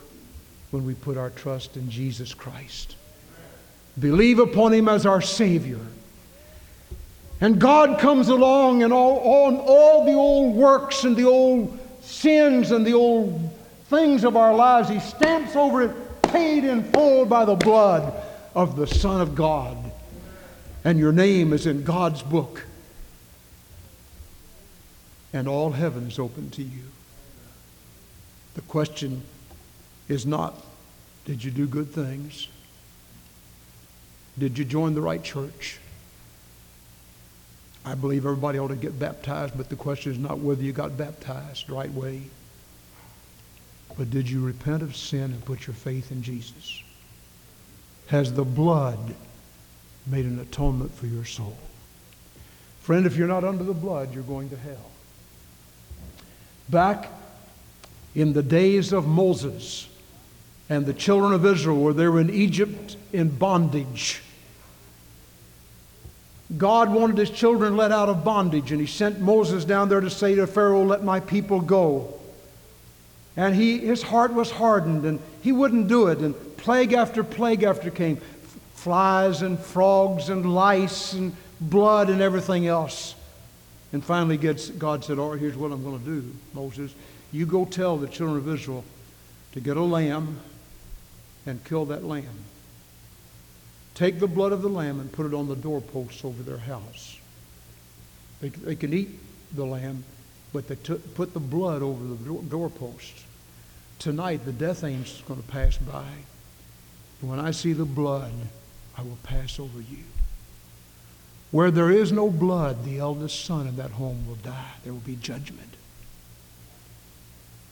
when 0.72 0.86
we 0.86 0.96
put 0.96 1.17
our 1.17 1.30
trust 1.30 1.78
in 1.78 1.89
Jesus 1.89 2.34
Christ. 2.34 2.96
Believe 4.00 4.39
upon 4.39 4.74
Him 4.74 4.89
as 4.89 5.06
our 5.06 5.22
Savior. 5.22 5.80
And 7.41 7.60
God 7.60 8.00
comes 8.00 8.30
along 8.30 8.84
and 8.84 8.93
all, 8.93 9.17
all, 9.17 9.58
all 9.58 10.06
the 10.06 10.13
old 10.13 10.56
works 10.56 11.04
and 11.04 11.15
the 11.15 11.26
old 11.26 11.78
sins 12.02 12.72
and 12.72 12.86
the 12.86 12.93
old 12.93 13.54
things 13.89 14.24
of 14.24 14.38
our 14.38 14.56
lives, 14.56 14.89
He 14.89 15.00
stamps 15.00 15.56
over 15.56 15.84
it, 15.84 15.96
paid 16.34 16.63
in 16.63 16.84
full 16.91 17.26
by 17.26 17.46
the 17.46 17.56
blood 17.56 18.12
of 18.56 18.76
the 18.76 18.88
Son 18.88 19.22
of 19.22 19.36
God. 19.36 19.78
And 20.84 21.00
your 21.00 21.13
name 21.13 21.54
is 21.54 21.65
in 21.65 21.84
God's 21.84 22.22
book 22.22 22.65
and 25.32 25.48
all 25.48 25.72
heaven 25.72 26.08
is 26.08 26.19
open 26.19 26.50
to 26.52 26.63
you. 26.63 26.84
The 28.56 28.62
question 28.62 29.24
is 30.08 30.26
not, 30.26 30.54
did 31.26 31.43
you 31.43 31.52
do 31.52 31.65
good 31.65 31.91
things? 31.91 32.48
Did 34.38 34.58
you 34.58 34.65
join 34.65 34.93
the 34.93 35.02
right 35.02 35.24
church? 35.24 35.80
I 37.86 37.96
believe 37.96 38.26
everybody 38.26 38.60
ought 38.60 38.69
to 38.69 38.76
get 38.76 38.98
baptized, 38.98 39.58
but 39.58 39.69
the 39.69 39.76
question 39.76 40.12
is 40.12 40.17
not 40.17 40.39
whether 40.39 40.62
you 40.62 40.72
got 40.72 40.98
baptized 40.98 41.67
the 41.67 41.74
right 41.74 41.91
way, 41.91 42.22
but 43.97 44.10
did 44.10 44.29
you 44.29 44.43
repent 44.43 44.82
of 44.82 44.95
sin 44.95 45.23
and 45.23 45.45
put 45.45 45.67
your 45.67 45.75
faith 45.75 46.12
in 46.12 46.23
Jesus? 46.23 46.82
Has 48.08 48.34
the 48.34 48.43
blood 48.43 49.15
made 50.08 50.25
an 50.25 50.39
atonement 50.39 50.93
for 50.93 51.06
your 51.06 51.25
soul? 51.25 51.58
Friend, 52.82 53.06
if 53.06 53.15
you're 53.15 53.27
not 53.27 53.43
under 53.43 53.63
the 53.63 53.73
blood, 53.73 54.13
you're 54.13 54.23
going 54.23 54.49
to 54.49 54.58
hell. 54.58 54.91
Back 56.69 57.10
in 58.15 58.34
the 58.34 58.43
days 58.43 58.91
of 58.91 59.08
Moses 59.08 59.88
and 60.69 60.86
the 60.86 60.93
children 60.93 61.34
of 61.34 61.45
Israel, 61.45 61.79
were 61.82 62.19
in 62.19 62.29
Egypt 62.29 62.97
in 63.12 63.29
bondage, 63.29 64.21
God 66.58 66.91
wanted 66.91 67.17
his 67.17 67.29
children 67.29 67.77
let 67.77 67.91
out 67.91 68.10
of 68.10 68.23
bondage, 68.23 68.71
and 68.71 68.82
he 68.82 68.88
sent 68.88 69.19
Moses 69.19 69.65
down 69.65 69.89
there 69.89 70.01
to 70.01 70.10
say 70.10 70.36
to 70.36 70.45
Pharaoh, 70.45 70.84
Let 70.84 71.03
my 71.03 71.19
people 71.19 71.62
go. 71.62 72.19
And 73.36 73.56
he, 73.56 73.80
his 73.80 74.04
heart 74.04 74.34
was 74.34 74.52
hardened, 74.52 75.06
and 75.06 75.19
he 75.41 75.52
wouldn't 75.52 75.88
do 75.88 76.08
it. 76.08 76.19
And 76.19 76.36
plague 76.58 76.93
after 76.93 77.24
plague 77.24 77.63
after 77.63 77.89
came 77.89 78.17
flies 78.76 79.41
and 79.41 79.58
frogs 79.58 80.30
and 80.30 80.54
lice 80.54 81.13
and 81.13 81.36
blood 81.60 82.10
and 82.10 82.22
everything 82.22 82.67
else. 82.67 83.15
And 83.93 84.04
finally, 84.04 84.38
God 84.38 85.06
said, 85.06 85.19
All 85.19 85.32
right, 85.32 85.39
here's 85.39 85.56
what 85.56 85.72
I'm 85.72 85.84
going 85.84 86.00
to 86.00 86.06
do, 86.06 86.32
Moses. 86.54 86.93
You 87.32 87.46
go 87.46 87.65
tell 87.65 87.98
the 87.98 88.08
children 88.08 88.38
of 88.38 88.48
Israel 88.54 88.84
to 89.54 89.60
get 89.60 89.78
a 89.78 89.82
lamb 89.82 90.39
and 91.46 91.63
kill 91.63 91.86
that 91.86 92.04
lamb. 92.04 92.43
Take 93.96 94.19
the 94.19 94.28
blood 94.28 94.52
of 94.52 94.62
the 94.62 94.69
lamb 94.69 95.00
and 95.00 95.12
put 95.12 95.26
it 95.26 95.34
on 95.34 95.48
the 95.48 95.56
doorposts 95.56 96.26
over 96.26 96.41
their 96.43 96.58
house. 96.58 97.19
They, 98.41 98.50
they 98.50 98.76
can 98.76 98.93
eat 98.93 99.10
the 99.54 99.65
lamb, 99.65 100.04
but 100.52 100.67
they 100.67 100.76
t- 100.76 100.96
put 101.15 101.34
the 101.34 101.39
blood 101.39 101.82
over 101.82 102.04
the 102.04 102.15
door- 102.15 102.43
doorposts. 102.43 103.22
Tonight, 104.03 104.43
the 104.43 104.51
death 104.51 104.83
angel 104.83 105.15
is 105.15 105.21
going 105.21 105.41
to 105.41 105.47
pass 105.47 105.77
by. 105.77 106.03
And 107.21 107.29
when 107.29 107.39
I 107.39 107.51
see 107.51 107.71
the 107.71 107.85
blood, 107.85 108.33
I 108.97 109.01
will 109.01 109.17
pass 109.23 109.61
over 109.61 109.79
you. 109.79 110.03
Where 111.51 111.71
there 111.71 111.89
is 111.89 112.11
no 112.11 112.29
blood, 112.29 112.83
the 112.83 112.99
eldest 112.99 113.45
son 113.45 113.65
in 113.65 113.77
that 113.77 113.91
home 113.91 114.27
will 114.27 114.35
die. 114.35 114.71
There 114.83 114.91
will 114.91 114.99
be 114.99 115.15
judgment. 115.15 115.69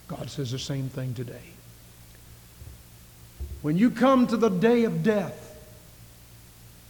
God 0.08 0.30
says 0.30 0.52
the 0.52 0.60
same 0.60 0.88
thing 0.88 1.14
today. 1.14 1.50
When 3.62 3.78
you 3.78 3.92
come 3.92 4.26
to 4.28 4.38
the 4.38 4.48
day 4.48 4.86
of 4.86 5.04
death, 5.04 5.62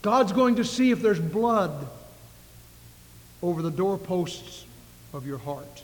God's 0.02 0.30
going 0.30 0.54
to 0.54 0.64
see 0.64 0.92
if 0.92 1.02
there's 1.02 1.18
blood 1.18 1.88
over 3.42 3.60
the 3.60 3.72
doorposts 3.72 4.66
of 5.12 5.26
your 5.26 5.38
heart. 5.38 5.82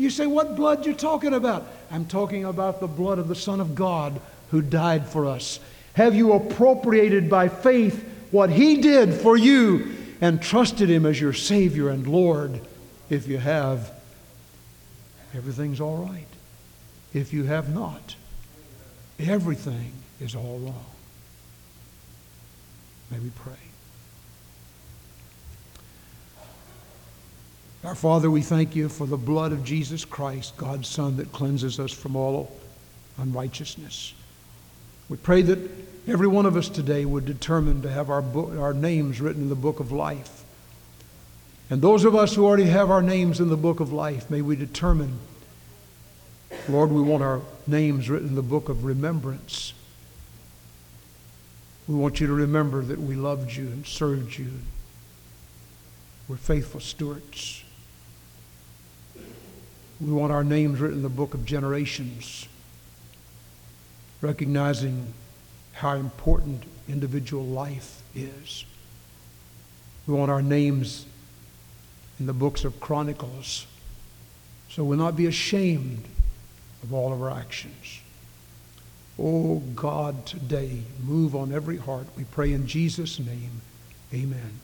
You 0.00 0.08
say, 0.08 0.26
What 0.26 0.56
blood 0.56 0.86
you 0.86 0.94
talking 0.94 1.34
about? 1.34 1.66
I'm 1.90 2.06
talking 2.06 2.46
about 2.46 2.80
the 2.80 2.86
blood 2.86 3.18
of 3.18 3.28
the 3.28 3.34
Son 3.34 3.60
of 3.60 3.74
God 3.74 4.18
who 4.50 4.62
died 4.62 5.06
for 5.06 5.26
us. 5.26 5.60
Have 5.92 6.14
you 6.14 6.32
appropriated 6.32 7.28
by 7.28 7.48
faith 7.48 8.02
what 8.30 8.48
He 8.48 8.80
did 8.80 9.12
for 9.12 9.36
you 9.36 9.94
and 10.22 10.40
trusted 10.40 10.88
Him 10.88 11.04
as 11.04 11.20
your 11.20 11.34
Savior 11.34 11.90
and 11.90 12.06
Lord. 12.06 12.62
If 13.10 13.28
you 13.28 13.36
have, 13.36 13.92
everything's 15.34 15.82
all 15.82 15.98
right. 15.98 16.24
If 17.12 17.34
you 17.34 17.44
have 17.44 17.74
not, 17.74 18.16
everything 19.18 19.92
is 20.18 20.34
all 20.34 20.60
wrong. 20.60 20.86
May 23.10 23.18
we 23.18 23.28
pray. 23.30 23.69
Our 27.82 27.94
Father, 27.94 28.30
we 28.30 28.42
thank 28.42 28.76
you 28.76 28.90
for 28.90 29.06
the 29.06 29.16
blood 29.16 29.52
of 29.52 29.64
Jesus 29.64 30.04
Christ, 30.04 30.54
God's 30.58 30.86
Son, 30.86 31.16
that 31.16 31.32
cleanses 31.32 31.80
us 31.80 31.92
from 31.92 32.14
all 32.14 32.54
unrighteousness. 33.16 34.12
We 35.08 35.16
pray 35.16 35.40
that 35.42 35.58
every 36.06 36.28
one 36.28 36.44
of 36.44 36.58
us 36.58 36.68
today 36.68 37.06
would 37.06 37.24
determine 37.24 37.80
to 37.82 37.90
have 37.90 38.10
our, 38.10 38.20
book, 38.20 38.52
our 38.58 38.74
names 38.74 39.18
written 39.18 39.44
in 39.44 39.48
the 39.48 39.54
book 39.54 39.80
of 39.80 39.92
life. 39.92 40.44
And 41.70 41.80
those 41.80 42.04
of 42.04 42.14
us 42.14 42.34
who 42.34 42.44
already 42.44 42.66
have 42.66 42.90
our 42.90 43.00
names 43.00 43.40
in 43.40 43.48
the 43.48 43.56
book 43.56 43.80
of 43.80 43.92
life, 43.92 44.28
may 44.28 44.42
we 44.42 44.56
determine 44.56 45.18
Lord, 46.68 46.90
we 46.90 47.00
want 47.00 47.22
our 47.22 47.40
names 47.66 48.10
written 48.10 48.28
in 48.28 48.34
the 48.34 48.42
book 48.42 48.68
of 48.68 48.84
remembrance. 48.84 49.72
We 51.88 51.94
want 51.94 52.20
you 52.20 52.26
to 52.26 52.32
remember 52.32 52.82
that 52.82 52.98
we 53.00 53.14
loved 53.14 53.52
you 53.52 53.66
and 53.68 53.86
served 53.86 54.36
you. 54.36 54.50
We're 56.28 56.36
faithful 56.36 56.80
stewards. 56.80 57.64
We 60.00 60.12
want 60.12 60.32
our 60.32 60.44
names 60.44 60.80
written 60.80 60.98
in 60.98 61.02
the 61.02 61.08
book 61.08 61.34
of 61.34 61.44
generations, 61.44 62.48
recognizing 64.20 65.12
how 65.72 65.96
important 65.96 66.64
individual 66.88 67.44
life 67.44 68.02
is. 68.14 68.64
We 70.06 70.14
want 70.14 70.30
our 70.30 70.42
names 70.42 71.06
in 72.18 72.26
the 72.26 72.32
books 72.32 72.64
of 72.64 72.80
Chronicles 72.80 73.66
so 74.70 74.84
we'll 74.84 74.98
not 74.98 75.16
be 75.16 75.26
ashamed 75.26 76.04
of 76.82 76.94
all 76.94 77.12
of 77.12 77.20
our 77.20 77.30
actions. 77.30 78.00
Oh 79.18 79.58
God, 79.74 80.24
today, 80.24 80.82
move 81.02 81.34
on 81.34 81.52
every 81.52 81.76
heart. 81.76 82.06
We 82.16 82.24
pray 82.24 82.52
in 82.52 82.66
Jesus' 82.66 83.18
name. 83.18 83.60
Amen. 84.14 84.60